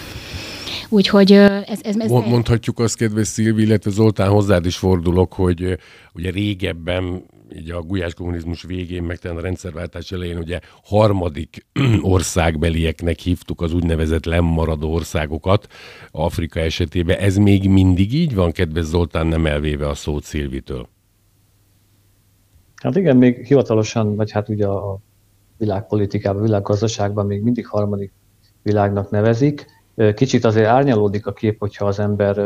Úgyhogy 0.90 1.32
ez, 1.32 1.80
ez, 1.82 1.98
ez 1.98 2.10
Mondhatjuk 2.10 2.80
azt, 2.80 2.96
kedves 2.96 3.28
Szilvi, 3.28 3.64
illetve 3.64 3.92
Zoltán, 3.92 4.30
hozzád 4.30 4.66
is 4.66 4.78
fordulok, 4.78 5.34
hogy 5.34 5.78
ugye 6.14 6.30
régebben 6.30 7.24
így 7.56 7.72
a 7.72 7.82
gulyás 7.82 8.14
kommunizmus 8.14 8.64
végén, 8.64 9.04
meg 9.04 9.20
a 9.24 9.40
rendszerváltás 9.40 10.12
elején 10.12 10.38
ugye 10.38 10.60
harmadik 10.84 11.66
országbelieknek 12.02 13.20
hívtuk 13.20 13.62
az 13.62 13.74
úgynevezett 13.74 14.26
lemmaradó 14.26 14.94
országokat 14.94 15.68
Afrika 16.12 16.60
esetében. 16.60 17.18
Ez 17.18 17.36
még 17.36 17.70
mindig 17.70 18.14
így 18.14 18.36
van, 18.36 18.52
kedves 18.52 18.84
Zoltán, 18.84 19.28
nem 19.28 19.46
elvéve 19.46 19.88
a 19.88 19.94
szót 19.94 20.24
Szilvitől? 20.24 20.88
Hát 22.76 22.96
igen, 22.96 23.18
még 23.18 23.46
hivatalosan, 23.46 24.16
vagy 24.16 24.32
hát 24.32 24.50
ugye 24.50 24.68
a 24.68 25.00
világpolitikában, 25.58 26.42
a 26.42 26.46
világgazdaságban 26.46 27.26
még 27.26 27.42
mindig 27.42 27.68
harmadik 27.68 28.12
világnak 28.62 29.10
nevezik. 29.10 29.66
Kicsit 30.14 30.46
azért 30.46 30.68
árnyalódik 30.68 31.28
a 31.28 31.34
kép, 31.34 31.60
hogyha 31.60 31.86
az 31.86 32.00
ember 32.00 32.38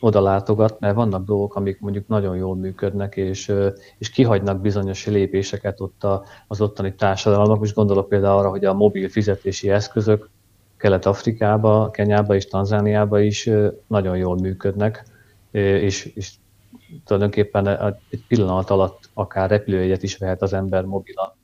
oda 0.00 0.20
látogat, 0.20 0.80
mert 0.80 0.94
vannak 0.94 1.24
dolgok, 1.24 1.54
amik 1.54 1.80
mondjuk 1.80 2.08
nagyon 2.08 2.36
jól 2.36 2.56
működnek, 2.56 3.16
és, 3.16 3.52
és 3.98 4.10
kihagynak 4.10 4.60
bizonyos 4.60 5.06
lépéseket 5.06 5.80
ott 5.80 6.04
a, 6.04 6.24
az 6.46 6.60
ottani 6.60 6.94
társadalmak. 6.94 7.58
Most 7.58 7.74
gondolok 7.74 8.08
például 8.08 8.38
arra, 8.38 8.48
hogy 8.48 8.64
a 8.64 8.74
mobil 8.74 9.08
fizetési 9.08 9.70
eszközök 9.70 10.28
Kelet-Afrikába, 10.76 11.90
Kenyába 11.90 12.34
és 12.34 12.46
Tanzániába 12.46 13.20
is 13.20 13.50
nagyon 13.86 14.16
jól 14.16 14.36
működnek, 14.36 15.04
és, 15.50 16.04
és 16.04 16.32
tulajdonképpen 17.04 17.68
egy 18.10 18.24
pillanat 18.28 18.70
alatt 18.70 18.98
akár 19.14 19.50
repülőjegyet 19.50 20.02
is 20.02 20.16
vehet 20.16 20.42
az 20.42 20.52
ember 20.52 20.84
mobil 20.84 21.14
módon. 21.16 21.35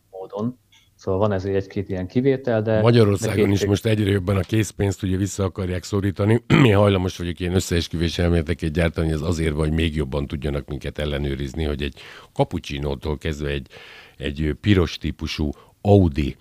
Szóval 1.02 1.20
van 1.20 1.32
ezért 1.32 1.56
egy-két 1.56 1.88
ilyen 1.88 2.06
kivétel, 2.06 2.62
de... 2.62 2.80
Magyarországon 2.80 3.50
is 3.50 3.64
most 3.64 3.86
egyre 3.86 4.10
jobban 4.10 4.36
a 4.36 4.40
készpénzt 4.40 5.02
ugye 5.02 5.16
vissza 5.16 5.44
akarják 5.44 5.82
szorítani. 5.82 6.42
Mi 6.62 6.70
hajlamos 6.70 7.16
vagyok 7.16 7.40
ilyen 7.40 7.54
összeesküvés 7.54 8.18
elméleteket 8.18 8.72
gyártani, 8.72 9.10
ez 9.10 9.20
azért 9.20 9.52
van, 9.52 9.68
hogy 9.68 9.76
még 9.76 9.96
jobban 9.96 10.26
tudjanak 10.26 10.68
minket 10.68 10.98
ellenőrizni, 10.98 11.64
hogy 11.64 11.82
egy 11.82 11.94
kapucsinótól 12.32 13.18
kezdve 13.18 13.48
egy, 13.48 13.66
egy 14.16 14.56
piros 14.60 14.98
típusú 14.98 15.50
Audi 15.80 16.36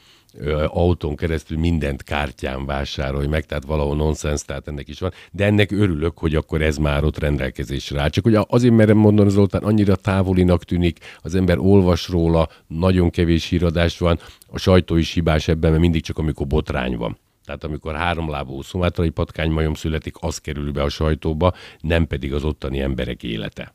autón 0.67 1.15
keresztül 1.15 1.57
mindent 1.57 2.03
kártyán 2.03 2.65
vásárolj 2.65 3.27
meg, 3.27 3.45
tehát 3.45 3.65
valahol 3.65 3.95
nonsens, 3.95 4.41
tehát 4.41 4.67
ennek 4.67 4.87
is 4.87 4.99
van. 4.99 5.11
De 5.31 5.45
ennek 5.45 5.71
örülök, 5.71 6.17
hogy 6.17 6.35
akkor 6.35 6.61
ez 6.61 6.77
már 6.77 7.03
ott 7.03 7.19
rendelkezésre 7.19 8.01
áll. 8.01 8.09
Csak 8.09 8.23
hogy 8.23 8.37
azért 8.47 8.73
merem 8.73 8.97
mondani, 8.97 9.29
Zoltán, 9.29 9.63
annyira 9.63 9.95
távolinak 9.95 10.63
tűnik, 10.63 10.99
az 11.21 11.35
ember 11.35 11.57
olvas 11.57 12.07
róla, 12.07 12.49
nagyon 12.67 13.09
kevés 13.09 13.45
híradás 13.45 13.97
van, 13.97 14.19
a 14.47 14.57
sajtó 14.57 14.95
is 14.95 15.13
hibás 15.13 15.47
ebben, 15.47 15.69
mert 15.69 15.81
mindig 15.81 16.01
csak 16.01 16.17
amikor 16.17 16.47
botrány 16.47 16.97
van. 16.97 17.17
Tehát 17.45 17.63
amikor 17.63 17.95
háromlábú 17.95 18.61
szumátrai 18.61 19.09
patkánymajom 19.09 19.73
születik, 19.73 20.15
az 20.19 20.37
kerül 20.37 20.71
be 20.71 20.83
a 20.83 20.89
sajtóba, 20.89 21.53
nem 21.79 22.07
pedig 22.07 22.33
az 22.33 22.43
ottani 22.43 22.79
emberek 22.79 23.23
élete. 23.23 23.73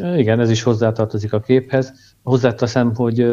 Igen, 0.00 0.40
ez 0.40 0.50
is 0.50 0.62
hozzátartozik 0.62 1.32
a 1.32 1.40
képhez. 1.40 2.14
Hozzáteszem, 2.22 2.94
hogy, 2.94 3.26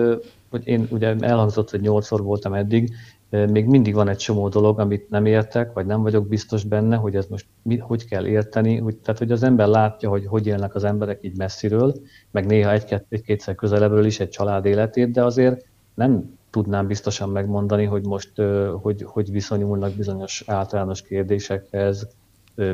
hogy 0.50 0.68
én 0.68 0.88
ugye 0.92 1.16
elhangzott, 1.20 1.70
hogy 1.70 1.82
nyolcszor 1.82 2.22
voltam 2.24 2.54
eddig, 2.54 2.94
még 3.30 3.66
mindig 3.66 3.94
van 3.94 4.08
egy 4.08 4.18
csomó 4.18 4.50
dolog, 4.50 4.80
amit 4.80 5.10
nem 5.10 5.26
értek, 5.26 5.74
vagy 5.74 5.86
nem 5.86 6.02
vagyok 6.02 6.28
biztos 6.28 6.64
benne, 6.64 6.96
hogy 6.96 7.16
ez 7.16 7.26
most 7.28 7.46
mi, 7.62 7.78
hogy 7.78 8.06
kell 8.06 8.26
érteni. 8.26 8.78
Hogy, 8.78 8.96
tehát, 8.96 9.20
hogy 9.20 9.32
az 9.32 9.44
ember 9.44 9.68
látja, 9.68 10.10
hogy 10.10 10.26
hogy 10.26 10.48
élnek 10.48 10.76
az 10.76 10.84
emberek 10.84 11.20
így 11.24 11.38
messziről, 11.38 11.94
meg 12.32 12.46
néha 12.46 12.72
egy-kétszer 12.72 13.56
közelebbről 13.56 14.06
is 14.06 14.20
egy 14.20 14.30
család 14.30 14.66
életét, 14.66 15.12
de 15.12 15.24
azért 15.24 15.66
nem 15.94 16.38
tudnám 16.50 16.88
biztosan 16.88 17.30
megmondani, 17.30 17.86
hogy 17.86 18.06
most 18.06 18.32
hogy, 18.82 19.04
hogy 19.06 19.32
viszonyulnak 19.32 19.94
bizonyos 19.94 20.44
általános 20.48 21.02
kérdésekhez. 21.02 22.08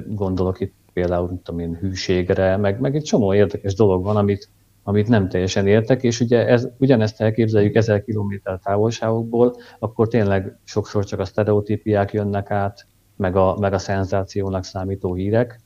Gondolok 0.08 0.60
itt 0.60 0.73
például, 0.99 1.27
mint 1.27 1.43
tudom 1.43 1.59
én, 1.59 1.75
hűségre, 1.75 2.57
meg, 2.57 2.79
meg 2.79 2.95
egy 2.95 3.03
csomó 3.03 3.33
érdekes 3.33 3.73
dolog 3.73 4.03
van, 4.03 4.15
amit, 4.15 4.49
amit 4.83 5.07
nem 5.07 5.29
teljesen 5.29 5.67
értek, 5.67 6.03
és 6.03 6.19
ugye 6.19 6.47
ez, 6.47 6.67
ugyanezt 6.77 7.21
elképzeljük 7.21 7.75
ezer 7.75 8.03
kilométer 8.03 8.59
távolságokból, 8.63 9.55
akkor 9.79 10.07
tényleg 10.07 10.59
sokszor 10.63 11.05
csak 11.05 11.19
a 11.19 11.25
sztereotípiák 11.25 12.13
jönnek 12.13 12.51
át, 12.51 12.88
meg 13.15 13.35
a, 13.35 13.57
meg 13.59 13.73
a 13.73 13.77
szenzációnak 13.77 14.63
számító 14.63 15.13
hírek, 15.13 15.59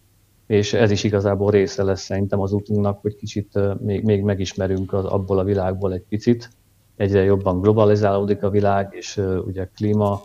és 0.48 0.74
ez 0.74 0.92
is 0.92 1.04
igazából 1.04 1.52
része 1.52 1.84
lesz 1.84 2.02
szerintem 2.02 2.40
az 2.40 2.54
útunknak, 2.54 3.02
hogy 3.02 3.16
kicsit 3.16 3.60
még, 3.80 4.04
még 4.04 4.24
megismerünk 4.24 4.94
az, 4.94 5.06
abból 5.06 5.40
a 5.40 5.44
világból 5.44 5.94
egy 5.94 6.06
picit. 6.10 6.50
Egyre 6.96 7.24
jobban 7.24 7.62
globalizálódik 7.62 8.44
a 8.44 8.50
világ, 8.50 8.88
és 8.92 9.22
ugye 9.46 9.70
klíma 9.76 10.22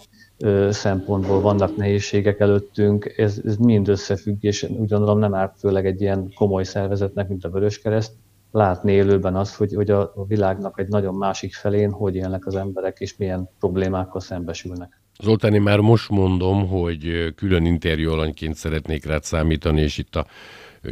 szempontból 0.71 1.41
vannak 1.41 1.77
nehézségek 1.77 2.41
előttünk, 2.41 3.15
ez, 3.17 3.41
ez 3.45 3.57
mind 3.57 3.89
összefügg, 3.89 4.45
és 4.45 4.63
úgy 4.63 4.89
gondolom 4.89 5.19
nem 5.19 5.35
árt 5.35 5.59
főleg 5.59 5.87
egy 5.87 6.01
ilyen 6.01 6.33
komoly 6.35 6.65
szervezetnek, 6.65 7.29
mint 7.29 7.45
a 7.45 7.51
Vöröskereszt, 7.51 8.13
látni 8.51 8.93
élőben 8.93 9.37
azt, 9.37 9.55
hogy, 9.55 9.75
hogy 9.75 9.91
a 9.91 10.13
világnak 10.29 10.81
egy 10.81 10.89
nagyon 10.89 11.15
másik 11.15 11.55
felén 11.55 11.91
hogy 11.91 12.15
élnek 12.15 12.47
az 12.47 12.55
emberek, 12.55 13.01
és 13.01 13.17
milyen 13.17 13.49
problémákkal 13.59 14.21
szembesülnek. 14.21 15.01
Zoltán, 15.23 15.55
én 15.55 15.63
már 15.63 15.79
most 15.79 16.11
mondom, 16.11 16.69
hogy 16.69 17.33
külön 17.37 17.65
interjú 17.65 18.11
alanyként 18.11 18.55
szeretnék 18.55 19.05
rád 19.05 19.23
számítani, 19.23 19.81
és 19.81 19.99
itt 19.99 20.17
a 20.17 20.27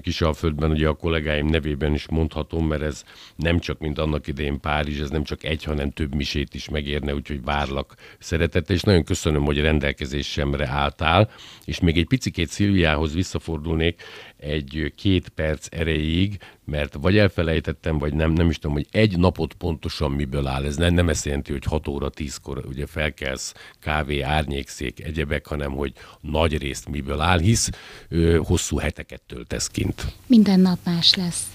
Kisalföldben 0.03 0.71
ugye 0.71 0.89
a 0.89 0.95
kollégáim 0.95 1.47
nevében 1.47 1.95
is 1.95 2.09
mondhatom, 2.09 2.67
mert 2.67 2.83
ez 2.83 3.05
nem 3.37 3.59
csak, 3.59 3.79
mint 3.79 3.99
annak 3.99 4.27
idején 4.27 4.61
Párizs, 4.61 5.01
ez 5.01 5.11
nem 5.11 5.25
csak 5.25 5.45
egy, 5.45 5.65
hanem 5.65 5.91
több 5.91 6.15
misét 6.15 6.55
is 6.55 6.69
megérne, 6.69 7.15
úgyhogy 7.15 7.45
várlak 7.45 7.95
szeretettel, 8.19 8.77
és 8.77 8.83
nagyon 8.83 9.05
köszönöm, 9.05 9.45
hogy 9.45 9.61
rendelkezésemre 9.61 10.69
álltál, 10.69 11.31
és 11.65 11.81
még 11.81 11.99
egy 11.99 12.07
picikét 12.07 12.49
Szilviához 12.49 13.15
visszafordulnék 13.15 14.03
egy 14.37 14.93
két 14.97 15.29
perc 15.29 15.67
erejéig, 15.71 16.39
mert 16.65 16.95
vagy 17.01 17.19
elfelejtettem, 17.19 17.99
vagy 17.99 18.15
nem, 18.15 18.33
nem 18.33 18.49
is 18.49 18.59
tudom, 18.59 18.77
hogy 18.77 18.87
egy 18.91 19.19
napot 19.19 19.55
pontosan 19.55 20.11
miből 20.11 20.47
áll. 20.47 20.65
Ez 20.65 20.77
nem, 20.77 20.95
nem 20.95 21.09
ezt 21.09 21.25
jelenti, 21.25 21.53
hogy 21.53 21.65
6 21.65 21.89
óra 21.89 22.11
10-kor 22.15 22.65
ugye 22.69 22.87
felkelsz, 22.87 23.55
kávé, 23.81 24.21
árnyékszék, 24.21 25.05
egyebek, 25.05 25.47
hanem 25.47 25.73
hogy 25.73 25.93
nagy 26.21 26.59
részt 26.59 26.89
miből 26.89 27.21
áll, 27.21 27.39
hisz 27.39 27.71
ö, 28.09 28.39
hosszú 28.45 28.79
heteket 28.79 29.23
töltesz 29.23 29.69
kint. 29.69 30.15
Minden 30.27 30.61
nap 30.61 30.79
más 30.85 31.15
lesz. 31.15 31.47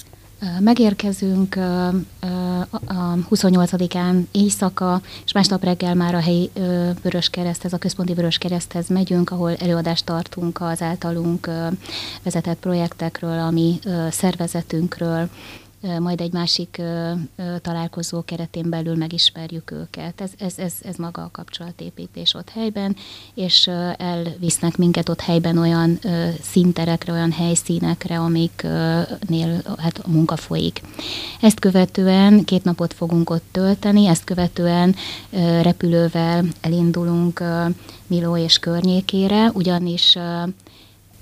Megérkezünk 0.59 1.55
a 2.69 3.15
28-án 3.29 4.23
éjszaka, 4.31 5.01
és 5.25 5.31
másnap 5.31 5.63
reggel 5.63 5.95
már 5.95 6.15
a 6.15 6.19
helyi 6.19 6.51
Vöröskereszthez, 7.01 7.73
a 7.73 7.77
központi 7.77 8.13
Vöröskereszthez 8.13 8.87
megyünk, 8.87 9.29
ahol 9.29 9.55
előadást 9.55 10.05
tartunk 10.05 10.61
az 10.61 10.81
általunk 10.81 11.49
vezetett 12.23 12.59
projektekről, 12.59 13.39
a 13.39 13.51
mi 13.51 13.79
szervezetünkről, 14.09 15.29
majd 15.99 16.21
egy 16.21 16.33
másik 16.33 16.81
találkozó 17.61 18.21
keretén 18.21 18.69
belül 18.69 18.95
megismerjük 18.95 19.71
őket. 19.71 20.21
Ez, 20.21 20.31
ez, 20.37 20.57
ez, 20.57 20.73
ez 20.83 20.95
maga 20.95 21.21
a 21.21 21.29
kapcsolatépítés 21.31 22.33
ott 22.33 22.49
helyben, 22.49 22.95
és 23.33 23.67
elvisznek 23.97 24.77
minket 24.77 25.09
ott 25.09 25.21
helyben 25.21 25.57
olyan 25.57 25.99
szinterekre, 26.41 27.11
olyan 27.11 27.31
helyszínekre, 27.31 28.19
amiknél 28.19 29.61
hát 29.77 29.97
a 30.03 30.09
munka 30.09 30.35
folyik. 30.35 30.81
Ezt 31.41 31.59
követően 31.59 32.43
két 32.43 32.63
napot 32.63 32.93
fogunk 32.93 33.29
ott 33.29 33.45
tölteni, 33.51 34.05
ezt 34.05 34.23
követően 34.23 34.95
repülővel 35.61 36.45
elindulunk 36.61 37.43
Miló 38.07 38.37
és 38.37 38.59
környékére, 38.59 39.51
ugyanis 39.53 40.17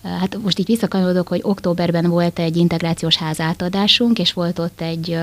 Hát 0.04 0.38
most 0.42 0.60
így 0.60 0.66
visszakanyarodok, 0.66 1.28
hogy 1.28 1.40
októberben 1.44 2.10
volt 2.10 2.40
egy 2.40 2.58
integrációs 2.58 3.16
házátadásunk, 3.16 4.20
és 4.20 4.34
volt 4.34 4.60
ott 4.60 4.82
egy 4.82 5.18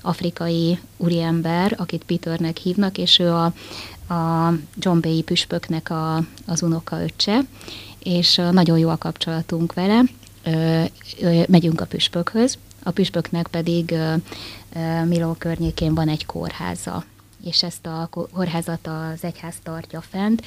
afrikai 0.00 0.78
úriember, 0.96 1.74
akit 1.78 2.04
Peternek 2.04 2.56
hívnak, 2.56 2.98
és 2.98 3.18
ő 3.18 3.32
a, 3.32 3.44
a 4.14 4.52
John 4.74 5.00
Bay 5.00 5.22
püspöknek 5.22 5.90
a, 5.90 6.16
az 6.46 6.64
öccse, 6.90 7.40
és 7.98 8.40
nagyon 8.50 8.78
jó 8.78 8.88
a 8.88 8.96
kapcsolatunk 8.98 9.74
vele. 9.74 10.02
Megyünk 11.48 11.80
a 11.80 11.86
püspökhöz, 11.86 12.58
a 12.82 12.90
püspöknek 12.90 13.46
pedig 13.46 13.94
Miló 15.04 15.32
környékén 15.38 15.94
van 15.94 16.08
egy 16.08 16.26
kórháza, 16.26 17.04
és 17.44 17.62
ezt 17.62 17.86
a 17.86 18.08
kórházat 18.10 18.86
az 18.86 19.24
egyház 19.24 19.54
tartja 19.62 20.00
fent, 20.00 20.42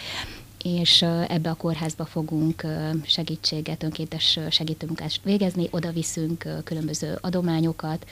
és 0.63 1.01
ebbe 1.27 1.49
a 1.49 1.55
kórházba 1.55 2.05
fogunk 2.05 2.65
segítséget, 3.05 3.83
önkéntes 3.83 4.39
segítőmunkást 4.49 5.23
végezni, 5.23 5.67
oda 5.71 5.91
viszünk 5.91 6.47
különböző 6.63 7.17
adományokat, 7.21 8.05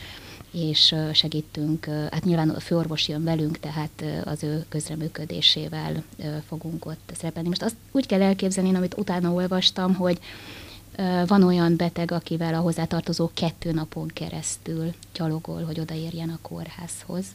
és 0.51 0.95
segítünk, 1.13 1.85
hát 1.85 2.23
nyilván 2.23 2.49
a 2.49 2.59
főorvos 2.59 3.07
jön 3.07 3.23
velünk, 3.23 3.59
tehát 3.59 4.03
az 4.23 4.43
ő 4.43 4.65
közreműködésével 4.69 6.03
fogunk 6.47 6.85
ott 6.85 7.11
szerepelni. 7.17 7.47
Most 7.47 7.63
azt 7.63 7.75
úgy 7.91 8.05
kell 8.05 8.21
elképzelni, 8.21 8.75
amit 8.75 8.97
utána 8.97 9.31
olvastam, 9.31 9.95
hogy 9.95 10.19
van 11.27 11.43
olyan 11.43 11.75
beteg, 11.75 12.11
akivel 12.11 12.53
a 12.53 12.59
hozzátartozó 12.59 13.29
kettő 13.33 13.71
napon 13.71 14.07
keresztül 14.07 14.93
gyalogol, 15.13 15.63
hogy 15.63 15.79
odaérjen 15.79 16.29
a 16.29 16.39
kórházhoz. 16.41 17.25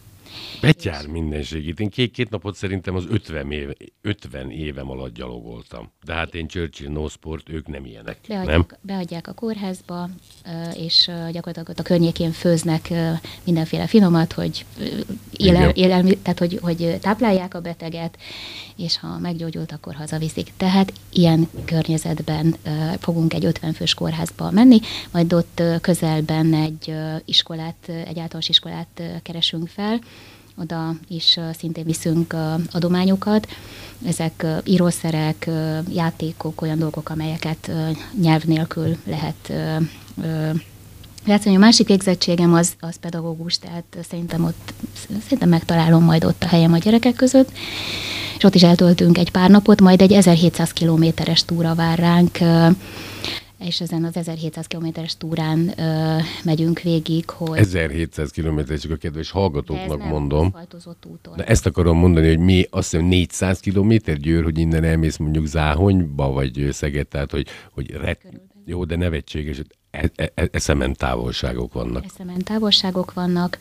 Betyár 0.61 1.05
segít. 1.43 1.81
Én 1.81 1.89
két-két 1.89 2.31
napot 2.31 2.55
szerintem 2.55 2.95
az 2.95 3.05
50, 3.09 3.53
éve, 3.53 3.73
50 4.01 4.51
évem 4.51 4.91
alatt 4.91 5.15
gyalogoltam. 5.15 5.91
De 6.05 6.13
hát 6.13 6.35
én 6.35 6.47
Churchill 6.47 6.91
No 6.91 7.09
Sport, 7.09 7.49
ők 7.49 7.67
nem 7.67 7.85
ilyenek. 7.85 8.19
Beadják, 8.29 8.47
nem? 8.47 8.67
beadják 8.81 9.29
a 9.29 9.33
kórházba, 9.33 10.09
és 10.77 11.11
gyakorlatilag 11.33 11.79
a 11.79 11.83
környékén 11.83 12.33
főznek 12.33 12.93
mindenféle 13.45 13.87
finomat, 13.87 14.33
hogy, 14.33 14.65
élel, 15.37 15.71
élelmi, 15.71 16.19
tehát 16.19 16.39
hogy, 16.39 16.59
hogy 16.63 16.99
táplálják 17.01 17.55
a 17.55 17.61
beteget, 17.61 18.19
és 18.77 18.99
ha 18.99 19.19
meggyógyult, 19.19 19.73
akkor 19.73 19.95
hazaviszik. 19.95 20.53
Tehát 20.57 20.93
ilyen 21.13 21.49
környezetben 21.65 22.57
fogunk 22.99 23.35
egy 23.35 23.45
50 23.45 23.73
fős 23.73 23.95
kórházba 23.95 24.51
menni, 24.51 24.81
majd 25.11 25.33
ott 25.33 25.63
közelben 25.81 26.55
egy 26.55 26.95
iskolát, 27.25 27.89
egy 27.89 28.19
általános 28.19 28.49
iskolát 28.49 29.03
keresünk 29.23 29.69
fel, 29.69 30.01
oda 30.57 30.95
is 31.09 31.39
szintén 31.59 31.85
viszünk 31.85 32.37
adományokat. 32.73 33.49
Ezek 34.07 34.47
írószerek, 34.65 35.51
játékok, 35.89 36.61
olyan 36.61 36.79
dolgok, 36.79 37.09
amelyeket 37.09 37.71
nyelv 38.21 38.45
nélkül 38.45 38.97
lehet 39.05 39.53
játszani. 41.27 41.57
A 41.57 41.59
másik 41.59 41.87
végzettségem 41.87 42.55
az, 42.55 42.73
az 42.81 42.97
pedagógus, 42.97 43.59
tehát 43.59 43.97
szerintem 44.09 44.45
ott 44.45 44.73
szerintem 45.23 45.49
megtalálom 45.49 46.05
majd 46.05 46.25
ott 46.25 46.43
a 46.43 46.49
helyem 46.49 46.73
a 46.73 46.79
gyerekek 46.79 47.15
között. 47.15 47.51
És 48.37 48.45
ott 48.45 48.55
is 48.55 48.63
eltöltünk 48.63 49.19
egy 49.19 49.31
pár 49.31 49.51
napot, 49.51 49.81
majd 49.81 50.01
egy 50.01 50.13
1700 50.13 50.73
kilométeres 50.73 51.45
túra 51.45 51.75
vár 51.75 51.99
ránk 51.99 52.39
és 53.63 53.81
ezen 53.81 54.05
az 54.05 54.17
1700 54.17 54.67
kilométeres 54.67 55.17
túrán 55.17 55.73
ö, 55.79 56.19
megyünk 56.45 56.81
végig, 56.81 57.31
hogy... 57.31 57.59
1700 57.59 58.31
kilométer, 58.31 58.79
csak 58.79 58.91
a 58.91 58.97
kedves 58.97 59.31
hallgatóknak 59.31 60.01
ez 60.01 60.07
mondom. 60.07 60.55
úton. 61.05 61.37
De 61.37 61.45
ezt 61.45 61.67
akarom 61.67 61.99
mondani, 61.99 62.29
hogy 62.29 62.39
mi 62.39 62.67
azt 62.71 62.91
hiszem 62.91 63.07
400 63.07 63.61
kilométer 63.61 64.17
győr, 64.17 64.45
hogy 64.45 64.59
innen 64.59 64.85
elmész 64.85 65.17
mondjuk 65.17 65.47
Záhonyba, 65.47 66.33
vagy 66.33 66.69
Szeged, 66.73 67.07
tehát 67.07 67.31
hogy, 67.31 67.47
hogy 67.73 67.91
ret... 67.91 68.21
jó, 68.65 68.85
de 68.85 68.97
nevetséges, 68.97 69.63
e, 69.91 70.11
e, 70.15 70.33
e, 70.35 70.49
eszemen 70.53 70.95
távolságok 70.95 71.73
vannak. 71.73 72.05
Eszemen 72.05 72.43
távolságok 72.45 73.13
vannak, 73.13 73.59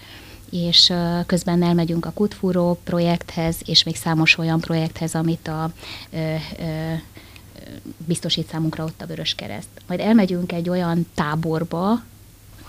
és 0.51 0.93
közben 1.25 1.63
elmegyünk 1.63 2.05
a 2.05 2.11
Kutfúró 2.11 2.79
projekthez, 2.83 3.57
és 3.65 3.83
még 3.83 3.95
számos 3.95 4.37
olyan 4.37 4.59
projekthez, 4.59 5.15
amit 5.15 5.47
a 5.47 5.71
ö, 6.11 6.35
ö, 6.59 6.93
biztosít 8.05 8.47
számunkra 8.47 8.83
ott 8.83 9.01
a 9.01 9.05
Vörös 9.05 9.35
Kereszt. 9.35 9.69
Majd 9.87 9.99
elmegyünk 9.99 10.51
egy 10.51 10.69
olyan 10.69 11.05
táborba, 11.13 12.01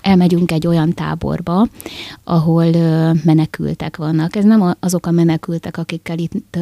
elmegyünk 0.00 0.52
egy 0.52 0.66
olyan 0.66 0.94
táborba, 0.94 1.68
ahol 2.24 2.70
menekültek 3.24 3.96
vannak. 3.96 4.36
Ez 4.36 4.44
nem 4.44 4.74
azok 4.80 5.06
a 5.06 5.10
menekültek, 5.10 5.76
akikkel 5.76 6.18
itt 6.18 6.58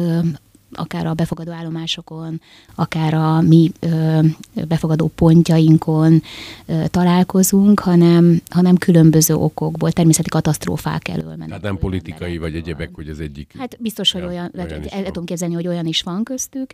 akár 0.73 1.05
a 1.05 1.13
befogadó 1.13 1.51
állomásokon, 1.51 2.41
akár 2.75 3.13
a 3.13 3.41
mi 3.41 3.71
ö, 3.79 4.19
befogadó 4.67 5.11
pontjainkon 5.15 6.21
ö, 6.65 6.83
találkozunk, 6.87 7.79
hanem, 7.79 8.41
hanem 8.49 8.75
különböző 8.77 9.33
okokból, 9.33 9.91
természeti 9.91 10.29
katasztrófák 10.29 11.07
elől 11.07 11.29
mennek. 11.29 11.47
Tehát 11.47 11.61
nem 11.61 11.77
politikai 11.77 12.37
vagy 12.37 12.55
egyebek, 12.55 12.89
hogy 12.93 13.09
az 13.09 13.19
egyik. 13.19 13.53
Hát 13.57 13.77
biztos, 13.79 14.11
hogy 14.11 14.21
ja, 14.21 14.27
olyan, 14.27 14.51
olyan 14.55 14.67
lehet, 14.69 14.85
el 14.85 15.03
tudom 15.03 15.25
képzelni, 15.25 15.53
hogy 15.53 15.67
olyan 15.67 15.85
is 15.85 16.01
van 16.01 16.23
köztük, 16.23 16.73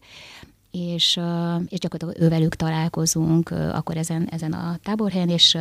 és, 0.78 1.20
és 1.68 1.80
gyakorlatilag 1.80 2.16
ővelük 2.20 2.56
találkozunk 2.56 3.50
akkor 3.50 3.98
ezen, 3.98 4.28
ezen 4.32 4.54
a 4.54 4.78
táborhelyen, 4.84 5.30
és 5.30 5.58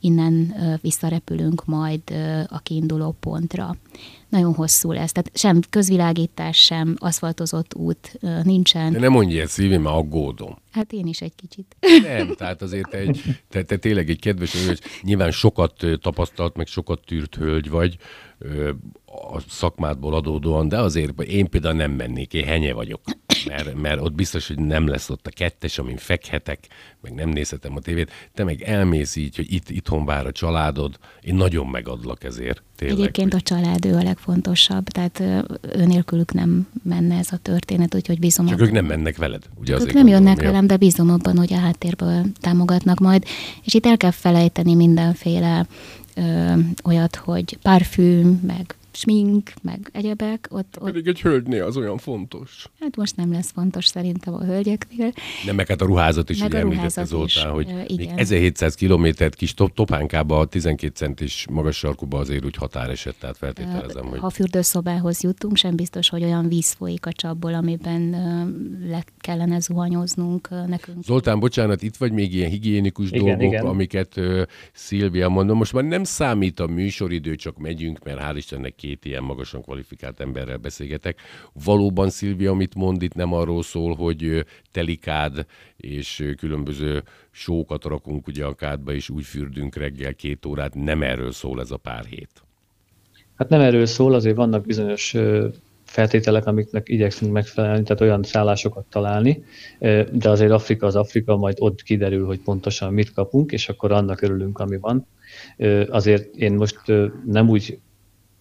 innen 0.00 0.54
visszarepülünk 0.80 1.64
majd 1.64 2.02
a 2.48 2.58
kiinduló 2.58 3.16
pontra. 3.20 3.76
Nagyon 4.28 4.54
hosszú 4.54 4.92
lesz, 4.92 5.12
tehát 5.12 5.30
sem 5.34 5.60
közvilágítás, 5.70 6.56
sem 6.56 6.96
aszfaltozott 6.98 7.74
út 7.74 8.18
nincsen. 8.42 8.92
De 8.92 8.98
nem 8.98 9.12
mondja 9.12 9.42
ezt, 9.42 9.52
Szívi, 9.52 9.76
már 9.76 9.94
aggódom. 9.94 10.58
Hát 10.70 10.92
én 10.92 11.06
is 11.06 11.20
egy 11.20 11.34
kicsit. 11.34 11.76
Nem, 12.02 12.34
tehát 12.34 12.62
azért 12.62 12.94
egy, 12.94 13.22
te, 13.48 13.62
te 13.62 13.76
tényleg 13.76 14.10
egy 14.10 14.20
kedves, 14.20 14.66
hogy 14.66 14.80
nyilván 15.02 15.30
sokat 15.30 15.86
tapasztalt, 16.00 16.56
meg 16.56 16.66
sokat 16.66 17.00
tűrt 17.06 17.34
hölgy 17.34 17.70
vagy 17.70 17.96
a 19.32 19.40
szakmádból 19.48 20.14
adódóan, 20.14 20.68
de 20.68 20.80
azért 20.80 21.22
én 21.22 21.48
például 21.48 21.74
nem 21.74 21.90
mennék, 21.90 22.32
én 22.32 22.44
henye 22.44 22.72
vagyok 22.72 23.00
mert, 23.48 23.74
mert 23.74 24.00
ott 24.00 24.14
biztos, 24.14 24.46
hogy 24.46 24.58
nem 24.58 24.86
lesz 24.86 25.10
ott 25.10 25.26
a 25.26 25.30
kettes, 25.30 25.78
amin 25.78 25.96
fekhetek, 25.96 26.58
meg 27.00 27.14
nem 27.14 27.28
nézhetem 27.28 27.76
a 27.76 27.80
tévét. 27.80 28.10
Te 28.34 28.44
meg 28.44 28.62
elmész 28.62 29.16
így, 29.16 29.36
hogy 29.36 29.52
itt 29.52 29.70
itthon 29.70 30.04
vár 30.04 30.26
a 30.26 30.32
családod. 30.32 30.98
Én 31.20 31.34
nagyon 31.34 31.66
megadlak 31.66 32.24
ezért. 32.24 32.62
Tényleg, 32.76 32.98
Egyébként 32.98 33.32
hogy... 33.32 33.40
a 33.44 33.48
család 33.48 33.84
ő 33.84 33.94
a 33.94 34.02
legfontosabb, 34.02 34.88
tehát 34.88 35.22
nélkülük 35.86 36.32
nem 36.32 36.68
menne 36.82 37.18
ez 37.18 37.32
a 37.32 37.36
történet, 37.36 37.94
úgyhogy 37.94 38.18
bízom. 38.18 38.46
Csak 38.46 38.54
abban. 38.54 38.66
ők 38.66 38.74
nem 38.74 38.84
mennek 38.84 39.16
veled, 39.16 39.42
ugye 39.60 39.80
Ők 39.80 39.92
nem 39.92 40.06
jönnek 40.06 40.40
velem, 40.40 40.66
de 40.66 40.76
bízom 40.76 41.10
abban, 41.10 41.36
hogy 41.36 41.52
a 41.52 41.58
háttérből 41.58 42.22
támogatnak 42.40 42.98
majd. 42.98 43.24
És 43.62 43.74
itt 43.74 43.86
el 43.86 43.96
kell 43.96 44.10
felejteni 44.10 44.74
mindenféle 44.74 45.66
ö, 46.14 46.52
olyat, 46.84 47.16
hogy 47.16 47.58
parfüm, 47.62 48.40
meg 48.46 48.74
smink, 48.96 49.52
meg 49.62 49.88
egyebek. 49.92 50.46
Ott, 50.50 50.76
ott... 50.80 50.84
Pedig 50.84 51.06
egy 51.06 51.20
hölgynél 51.20 51.64
az 51.64 51.76
olyan 51.76 51.98
fontos. 51.98 52.66
Hát 52.80 52.96
most 52.96 53.16
nem 53.16 53.32
lesz 53.32 53.50
fontos 53.50 53.86
szerintem 53.86 54.34
a 54.34 54.44
hölgyeknél. 54.44 55.12
Nem, 55.46 55.54
meg 55.54 55.66
hát 55.66 55.80
a 55.80 55.84
ruházat 55.84 56.30
is, 56.30 56.38
meg 56.38 56.48
ugye 56.48 56.58
említette 56.58 57.04
Zoltán, 57.04 57.50
hogy 57.50 57.66
még 57.96 58.10
1700 58.16 58.74
kilométert 58.74 59.34
kis 59.34 59.54
top, 59.54 59.74
topánkába, 59.74 60.38
a 60.38 60.44
12 60.44 60.92
centis 60.94 61.46
magas 61.50 61.76
sarkuba 61.76 62.18
azért 62.18 62.44
úgy 62.44 62.56
határeset, 62.56 63.14
tehát 63.18 63.36
feltételezem, 63.36 64.04
uh, 64.04 64.10
hogy... 64.10 64.18
Ha 64.18 64.30
fürdőszobához 64.30 65.22
jutunk, 65.22 65.56
sem 65.56 65.76
biztos, 65.76 66.08
hogy 66.08 66.22
olyan 66.22 66.48
víz 66.48 66.72
folyik 66.72 67.06
a 67.06 67.12
csapból, 67.12 67.54
amiben 67.54 68.02
uh, 68.02 68.88
le 68.90 69.04
kellene 69.18 69.60
zuhanyoznunk 69.60 70.48
uh, 70.50 70.66
nekünk. 70.66 71.02
Zoltán, 71.02 71.38
bocsánat, 71.38 71.82
itt 71.82 71.96
vagy 71.96 72.12
még 72.12 72.34
ilyen 72.34 72.50
higiénikus 72.50 73.10
igen, 73.10 73.24
dolgok, 73.24 73.42
igen. 73.42 73.66
amiket 73.66 74.16
uh, 74.16 74.42
Szilvia 74.72 75.28
mondom. 75.28 75.56
Most 75.56 75.72
már 75.72 75.84
nem 75.84 76.04
számít 76.04 76.60
a 76.60 76.66
műsoridő, 76.66 77.34
csak 77.34 77.58
megyünk, 77.58 78.04
mert 78.04 78.20
hál' 78.20 78.34
Istennek 78.36 78.74
két 78.86 79.04
ilyen 79.04 79.22
magasan 79.22 79.62
kvalifikált 79.62 80.20
emberrel 80.20 80.56
beszélgetek. 80.56 81.20
Valóban, 81.64 82.10
Szilvia, 82.10 82.50
amit 82.50 82.74
mond 82.74 83.02
itt, 83.02 83.14
nem 83.14 83.32
arról 83.32 83.62
szól, 83.62 83.94
hogy 83.94 84.44
telikád 84.72 85.46
és 85.76 86.32
különböző 86.36 87.02
sókat 87.30 87.84
rakunk 87.84 88.26
ugye 88.26 88.44
a 88.44 88.54
kádba, 88.54 88.92
és 88.92 89.08
úgy 89.08 89.24
fürdünk 89.24 89.76
reggel 89.76 90.14
két 90.14 90.46
órát. 90.46 90.74
Nem 90.74 91.02
erről 91.02 91.32
szól 91.32 91.60
ez 91.60 91.70
a 91.70 91.76
pár 91.76 92.04
hét. 92.04 92.30
Hát 93.36 93.48
nem 93.48 93.60
erről 93.60 93.86
szól, 93.86 94.14
azért 94.14 94.36
vannak 94.36 94.66
bizonyos 94.66 95.14
feltételek, 95.84 96.46
amiknek 96.46 96.88
igyekszünk 96.88 97.32
megfelelni, 97.32 97.82
tehát 97.82 98.00
olyan 98.00 98.22
szállásokat 98.22 98.84
találni, 98.90 99.44
de 100.12 100.30
azért 100.30 100.50
Afrika 100.50 100.86
az 100.86 100.96
Afrika, 100.96 101.36
majd 101.36 101.56
ott 101.58 101.82
kiderül, 101.82 102.26
hogy 102.26 102.40
pontosan 102.40 102.92
mit 102.92 103.12
kapunk, 103.12 103.52
és 103.52 103.68
akkor 103.68 103.92
annak 103.92 104.22
örülünk, 104.22 104.58
ami 104.58 104.78
van. 104.78 105.06
Azért 105.88 106.34
én 106.36 106.52
most 106.52 106.80
nem 107.26 107.48
úgy 107.48 107.78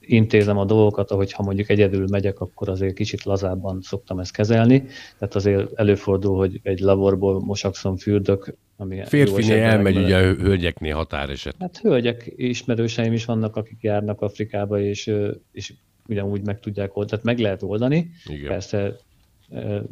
intézem 0.07 0.57
a 0.57 0.65
dolgokat, 0.65 1.11
ahogy 1.11 1.31
ha 1.31 1.43
mondjuk 1.43 1.69
egyedül 1.69 2.07
megyek, 2.09 2.39
akkor 2.39 2.69
azért 2.69 2.95
kicsit 2.95 3.23
lazábban 3.23 3.81
szoktam 3.81 4.19
ezt 4.19 4.31
kezelni. 4.31 4.85
Tehát 5.19 5.35
azért 5.35 5.73
előfordul, 5.73 6.37
hogy 6.37 6.59
egy 6.63 6.79
laborból 6.79 7.39
mosakszom, 7.39 7.97
fürdök. 7.97 8.55
Ami 8.77 9.01
Férfinél 9.05 9.63
elmegy 9.63 9.97
ugye 9.97 10.17
a 10.17 10.33
hölgyeknél 10.33 10.95
határeset. 10.95 11.55
Hát 11.59 11.77
hölgyek 11.77 12.33
ismerőseim 12.35 13.13
is 13.13 13.25
vannak, 13.25 13.55
akik 13.55 13.77
járnak 13.81 14.21
Afrikába, 14.21 14.79
és, 14.79 15.11
és 15.51 15.73
ugyanúgy 16.07 16.45
meg 16.45 16.59
tudják 16.59 16.97
oldani. 16.97 17.09
Tehát 17.09 17.25
meg 17.25 17.39
lehet 17.39 17.63
oldani. 17.63 18.11
Igen. 18.25 18.47
Persze 18.47 18.95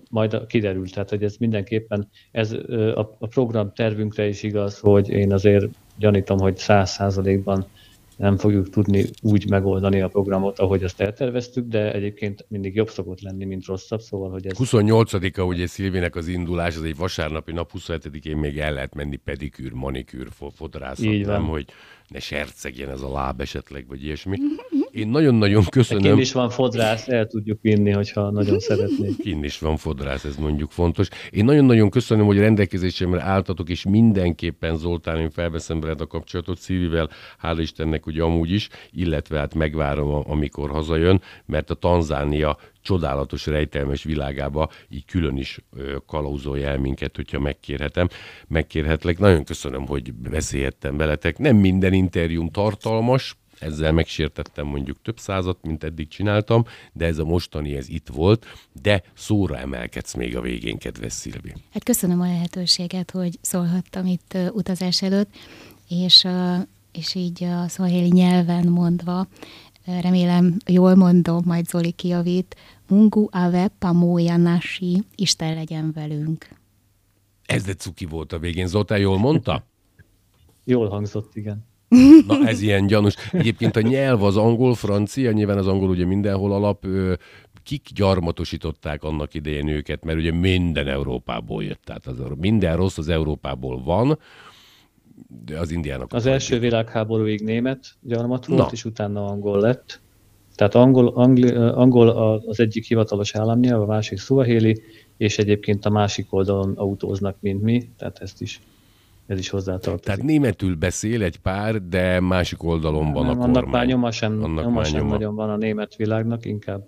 majd 0.09 0.45
kiderül, 0.47 0.89
tehát 0.89 1.09
hogy 1.09 1.23
ez 1.23 1.35
mindenképpen, 1.37 2.09
ez 2.31 2.51
a, 2.51 3.15
a 3.19 3.27
program 3.27 3.71
tervünkre 3.75 4.27
is 4.27 4.43
igaz, 4.43 4.79
hogy 4.79 5.09
én 5.09 5.33
azért 5.33 5.65
gyanítom, 5.97 6.37
hogy 6.37 6.57
száz 6.57 6.91
százalékban 6.91 7.65
nem 8.17 8.37
fogjuk 8.37 8.69
tudni 8.69 9.05
úgy 9.21 9.49
megoldani 9.49 10.01
a 10.01 10.07
programot, 10.07 10.59
ahogy 10.59 10.83
azt 10.83 11.01
elterveztük, 11.01 11.67
de 11.67 11.93
egyébként 11.93 12.45
mindig 12.47 12.75
jobb 12.75 12.89
szokott 12.89 13.21
lenni, 13.21 13.45
mint 13.45 13.65
rosszabb, 13.65 14.01
szóval, 14.01 14.29
hogy 14.29 14.47
ez... 14.47 14.57
28-a 14.57 15.41
ugye 15.41 15.67
Szilvének 15.67 16.15
az 16.15 16.27
indulás, 16.27 16.75
az 16.75 16.83
egy 16.83 16.97
vasárnapi 16.97 17.51
nap, 17.51 17.71
27-én 17.77 18.37
még 18.37 18.59
el 18.59 18.73
lehet 18.73 18.93
menni 18.93 19.15
pedikűr, 19.15 19.71
manikűr, 19.71 20.27
fodrászat, 20.55 21.25
nem, 21.25 21.47
hogy 21.47 21.65
ne 22.07 22.19
sercegjen 22.19 22.89
ez 22.89 23.01
a 23.01 23.11
láb 23.11 23.41
esetleg, 23.41 23.85
vagy 23.87 24.03
ilyesmi. 24.03 24.37
Én 24.91 25.07
nagyon-nagyon 25.07 25.63
köszönöm. 25.65 26.11
Kinn 26.11 26.19
is 26.19 26.31
van 26.31 26.49
fodrász, 26.49 27.07
el 27.07 27.27
tudjuk 27.27 27.61
vinni, 27.61 27.91
hogyha 27.91 28.31
nagyon 28.31 28.59
szeretnék. 28.59 29.17
Kinn 29.17 29.43
is 29.43 29.59
van 29.59 29.77
fodrász, 29.77 30.23
ez 30.23 30.35
mondjuk 30.35 30.71
fontos. 30.71 31.07
Én 31.31 31.45
nagyon-nagyon 31.45 31.89
köszönöm, 31.89 32.25
hogy 32.25 32.37
rendelkezésemre 32.37 33.21
álltatok, 33.21 33.69
és 33.69 33.83
mindenképpen 33.83 34.77
Zoltán, 34.77 35.19
én 35.19 35.29
felveszem 35.29 35.79
veled 35.79 36.01
a 36.01 36.07
kapcsolatot 36.07 36.57
Szívivel, 36.57 37.09
hála 37.37 37.61
Istennek 37.61 38.05
ugye 38.05 38.23
amúgy 38.23 38.51
is, 38.51 38.69
illetve 38.91 39.37
hát 39.37 39.53
megvárom, 39.53 40.23
amikor 40.27 40.69
hazajön, 40.69 41.21
mert 41.45 41.69
a 41.69 41.73
Tanzánia 41.73 42.57
csodálatos, 42.83 43.45
rejtelmes 43.45 44.03
világába 44.03 44.69
így 44.89 45.05
külön 45.05 45.37
is 45.37 45.59
kalauzolja 46.05 46.67
el 46.67 46.77
minket, 46.77 47.15
hogyha 47.15 47.39
megkérhetem, 47.39 48.07
megkérhetlek. 48.47 49.19
Nagyon 49.19 49.43
köszönöm, 49.43 49.85
hogy 49.85 50.13
beszélhettem 50.13 50.97
veletek. 50.97 51.37
Nem 51.37 51.55
minden 51.55 51.93
interjúm 51.93 52.49
tartalmas, 52.49 53.35
ezzel 53.59 53.91
megsértettem 53.91 54.65
mondjuk 54.65 55.01
több 55.01 55.19
százat, 55.19 55.57
mint 55.61 55.83
eddig 55.83 56.07
csináltam, 56.07 56.65
de 56.93 57.05
ez 57.05 57.17
a 57.17 57.23
mostani, 57.23 57.75
ez 57.75 57.89
itt 57.89 58.07
volt, 58.07 58.45
de 58.81 59.03
szóra 59.13 59.57
emelkedsz 59.57 60.13
még 60.13 60.37
a 60.37 60.41
végén, 60.41 60.77
kedves 60.77 61.13
Szilvi. 61.13 61.53
Hát 61.71 61.83
köszönöm 61.83 62.21
a 62.21 62.25
lehetőséget, 62.25 63.11
hogy 63.11 63.37
szólhattam 63.41 64.05
itt 64.05 64.37
utazás 64.51 65.01
előtt, 65.01 65.29
és, 65.89 66.27
és 66.91 67.15
így 67.15 67.43
a 67.43 67.67
szóhéli 67.67 68.07
nyelven 68.07 68.67
mondva, 68.67 69.27
remélem 69.85 70.57
jól 70.65 70.95
mondom, 70.95 71.41
majd 71.45 71.67
Zoli 71.67 71.91
kiavít, 71.91 72.55
Mungu 72.87 73.27
ave 73.31 73.67
pamoja 73.79 74.37
nasi, 74.37 75.03
Isten 75.15 75.53
legyen 75.53 75.91
velünk. 75.91 76.47
Ez 77.45 77.63
de 77.63 77.73
cuki 77.73 78.05
volt 78.05 78.33
a 78.33 78.39
végén. 78.39 78.67
Zoltán 78.67 78.99
jól 78.99 79.17
mondta? 79.17 79.63
Jól 80.65 80.89
hangzott, 80.89 81.35
igen. 81.35 81.65
Na 82.27 82.47
ez 82.47 82.61
ilyen 82.61 82.87
gyanús. 82.87 83.15
Egyébként 83.31 83.75
a 83.75 83.81
nyelv 83.81 84.23
az 84.23 84.37
angol, 84.37 84.75
francia, 84.75 85.31
nyilván 85.31 85.57
az 85.57 85.67
angol 85.67 85.89
ugye 85.89 86.05
mindenhol 86.05 86.51
alap. 86.51 86.85
Kik 87.63 87.89
gyarmatosították 87.93 89.03
annak 89.03 89.33
idején 89.33 89.67
őket, 89.67 90.03
mert 90.03 90.17
ugye 90.17 90.31
minden 90.31 90.87
Európából 90.87 91.63
jött. 91.63 91.81
Tehát 91.83 92.07
az, 92.07 92.17
minden 92.37 92.75
rossz 92.75 92.97
az 92.97 93.09
Európából 93.09 93.83
van, 93.83 94.19
az 95.55 95.71
indiának... 95.71 96.13
Az 96.13 96.25
első 96.25 96.59
világháborúig 96.59 97.41
német 97.41 97.95
gyarmat 98.01 98.45
volt, 98.45 98.61
Na. 98.61 98.69
és 98.71 98.85
utána 98.85 99.25
angol 99.25 99.59
lett. 99.59 100.01
Tehát 100.55 100.75
angol, 100.75 101.07
angli, 101.07 101.51
angol 101.55 102.09
az 102.47 102.59
egyik 102.59 102.85
hivatalos 102.85 103.35
államnyelv, 103.35 103.81
a 103.81 103.85
másik 103.85 104.19
szuahéli, 104.19 104.81
és 105.17 105.37
egyébként 105.37 105.85
a 105.85 105.89
másik 105.89 106.33
oldalon 106.33 106.73
autóznak, 106.75 107.37
mint 107.39 107.61
mi, 107.61 107.89
tehát 107.97 108.19
ezt 108.19 108.41
is 108.41 108.61
ez 109.27 109.39
is 109.39 109.49
hozzátartozik. 109.49 109.99
Tehát 109.99 110.21
németül 110.21 110.75
beszél 110.75 111.23
egy 111.23 111.37
pár, 111.37 111.87
de 111.87 112.19
másik 112.19 112.63
oldalon 112.63 113.11
van 113.11 113.25
nem, 113.25 113.31
a 113.31 113.35
kormány. 113.35 113.55
Annak 113.55 113.71
már 113.71 113.85
nyoma 113.85 114.11
sem, 114.11 114.43
annak 114.43 114.63
nyoma 114.63 114.83
sem 114.83 114.99
nyoma. 114.99 115.11
nagyon 115.11 115.35
van 115.35 115.49
a 115.49 115.57
német 115.57 115.95
világnak, 115.95 116.45
inkább 116.45 116.87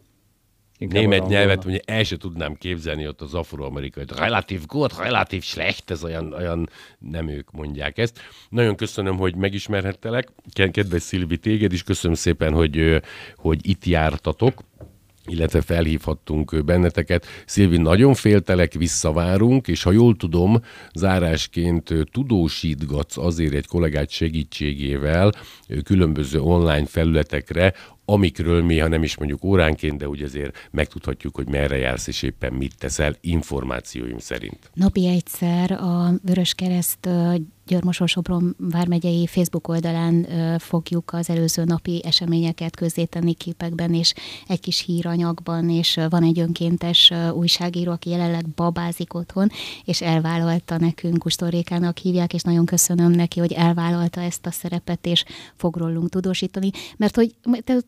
Inkább 0.77 0.99
német 1.01 1.27
nyelvet 1.27 1.65
ugye 1.65 1.79
el 1.85 2.03
sem 2.03 2.17
tudnám 2.17 2.53
képzelni 2.53 3.07
ott 3.07 3.21
az 3.21 3.33
afroamerikai. 3.33 4.03
Relatív 4.15 4.65
gut, 4.65 4.97
relatív 4.97 5.43
schlecht, 5.43 5.91
ez 5.91 6.03
olyan, 6.03 6.33
olyan 6.33 6.69
nem 6.99 7.27
ők 7.27 7.51
mondják 7.51 7.97
ezt. 7.97 8.19
Nagyon 8.49 8.75
köszönöm, 8.75 9.17
hogy 9.17 9.35
megismerhettelek. 9.35 10.31
Kedves 10.71 11.01
Szilvi, 11.01 11.37
téged 11.37 11.73
is 11.73 11.83
köszönöm 11.83 12.15
szépen, 12.15 12.53
hogy, 12.53 13.01
hogy 13.35 13.69
itt 13.69 13.85
jártatok 13.85 14.63
illetve 15.25 15.61
felhívhattunk 15.61 16.65
benneteket. 16.65 17.25
Szilvi, 17.45 17.77
nagyon 17.77 18.13
féltelek, 18.13 18.73
visszavárunk, 18.73 19.67
és 19.67 19.83
ha 19.83 19.91
jól 19.91 20.15
tudom, 20.15 20.61
zárásként 20.93 21.93
tudósítgatsz 22.11 23.17
azért 23.17 23.53
egy 23.53 23.67
kollégát 23.67 24.09
segítségével 24.09 25.31
különböző 25.83 26.41
online 26.41 26.85
felületekre 26.85 27.73
amikről 28.05 28.63
mi, 28.63 28.79
ha 28.79 28.87
nem 28.87 29.03
is 29.03 29.17
mondjuk 29.17 29.43
óránként, 29.43 29.97
de 29.97 30.07
úgy 30.07 30.21
azért 30.21 30.67
megtudhatjuk, 30.71 31.35
hogy 31.35 31.47
merre 31.47 31.77
jársz 31.77 32.07
és 32.07 32.21
éppen 32.21 32.53
mit 32.53 32.77
teszel 32.77 33.15
információim 33.21 34.17
szerint. 34.17 34.71
Napi 34.73 35.07
egyszer 35.07 35.71
a 35.71 36.13
Vöröskereszt 36.23 37.09
Györmosor-Sopron 37.67 38.55
vármegyei 38.57 39.27
Facebook 39.27 39.67
oldalán 39.67 40.27
fogjuk 40.59 41.13
az 41.13 41.29
előző 41.29 41.63
napi 41.63 42.01
eseményeket 42.05 42.75
közzétenni 42.75 43.33
képekben, 43.33 43.93
és 43.93 44.13
egy 44.47 44.59
kis 44.59 44.83
híranyagban, 44.85 45.69
és 45.69 45.99
van 46.09 46.23
egy 46.23 46.39
önkéntes 46.39 47.11
újságíró, 47.33 47.91
aki 47.91 48.09
jelenleg 48.09 48.49
babázik 48.49 49.13
otthon, 49.13 49.49
és 49.83 50.01
elvállalta 50.01 50.77
nekünk, 50.77 51.25
Ustorékának 51.25 51.97
hívják, 51.97 52.33
és 52.33 52.41
nagyon 52.41 52.65
köszönöm 52.65 53.11
neki, 53.11 53.39
hogy 53.39 53.51
elvállalta 53.51 54.21
ezt 54.21 54.45
a 54.45 54.51
szerepet, 54.51 55.05
és 55.05 55.23
fog 55.55 55.75
rólunk 55.75 56.09
tudósítani, 56.09 56.69
mert 56.97 57.15
hogy, 57.15 57.35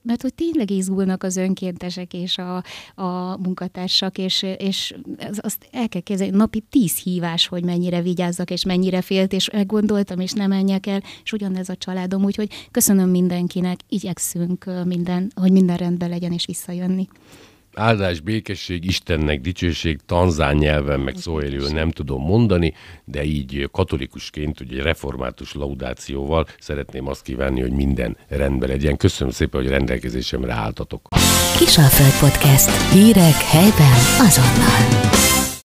mert 0.03 0.21
hogy 0.21 0.33
tényleg 0.33 0.71
izgulnak 0.71 1.23
az 1.23 1.35
önkéntesek 1.35 2.13
és 2.13 2.37
a, 2.37 2.63
a 3.01 3.37
munkatársak, 3.37 4.17
és, 4.17 4.45
és 4.57 4.95
azt 5.37 5.67
el 5.71 5.89
kell 5.89 6.01
képzelni, 6.01 6.37
napi 6.37 6.63
tíz 6.69 6.97
hívás, 6.97 7.47
hogy 7.47 7.63
mennyire 7.63 8.01
vigyázzak, 8.01 8.49
és 8.49 8.65
mennyire 8.65 9.01
félt, 9.01 9.33
és 9.33 9.47
gondoltam, 9.67 10.19
és 10.19 10.31
nem 10.31 10.49
menjek 10.49 10.85
el, 10.87 11.03
és 11.23 11.31
ugyanez 11.31 11.69
a 11.69 11.75
családom, 11.75 12.23
úgyhogy 12.23 12.67
köszönöm 12.71 13.09
mindenkinek, 13.09 13.79
igyekszünk 13.89 14.65
minden, 14.85 15.31
hogy 15.35 15.51
minden 15.51 15.77
rendben 15.77 16.09
legyen, 16.09 16.31
és 16.31 16.45
visszajönni 16.45 17.07
áldás, 17.77 18.19
békesség, 18.19 18.85
Istennek 18.85 19.41
dicsőség, 19.41 19.99
tanzán 20.05 20.55
nyelven, 20.55 20.99
meg 20.99 21.15
szóéliül 21.17 21.69
nem 21.69 21.91
tudom 21.91 22.21
mondani, 22.21 22.73
de 23.05 23.23
így 23.23 23.69
katolikusként, 23.71 24.59
ugye 24.59 24.83
református 24.83 25.53
laudációval 25.53 26.47
szeretném 26.59 27.07
azt 27.07 27.21
kívánni, 27.21 27.61
hogy 27.61 27.71
minden 27.71 28.17
rendben 28.27 28.69
legyen. 28.69 28.97
Köszönöm 28.97 29.33
szépen, 29.33 29.61
hogy 29.61 29.69
rendelkezésemre 29.69 30.53
álltatok. 30.53 31.07
Kisalföld 31.57 32.29
Podcast. 32.29 32.91
Hírek 32.91 33.35
helyben 33.35 33.97
azonnal. 34.19 35.46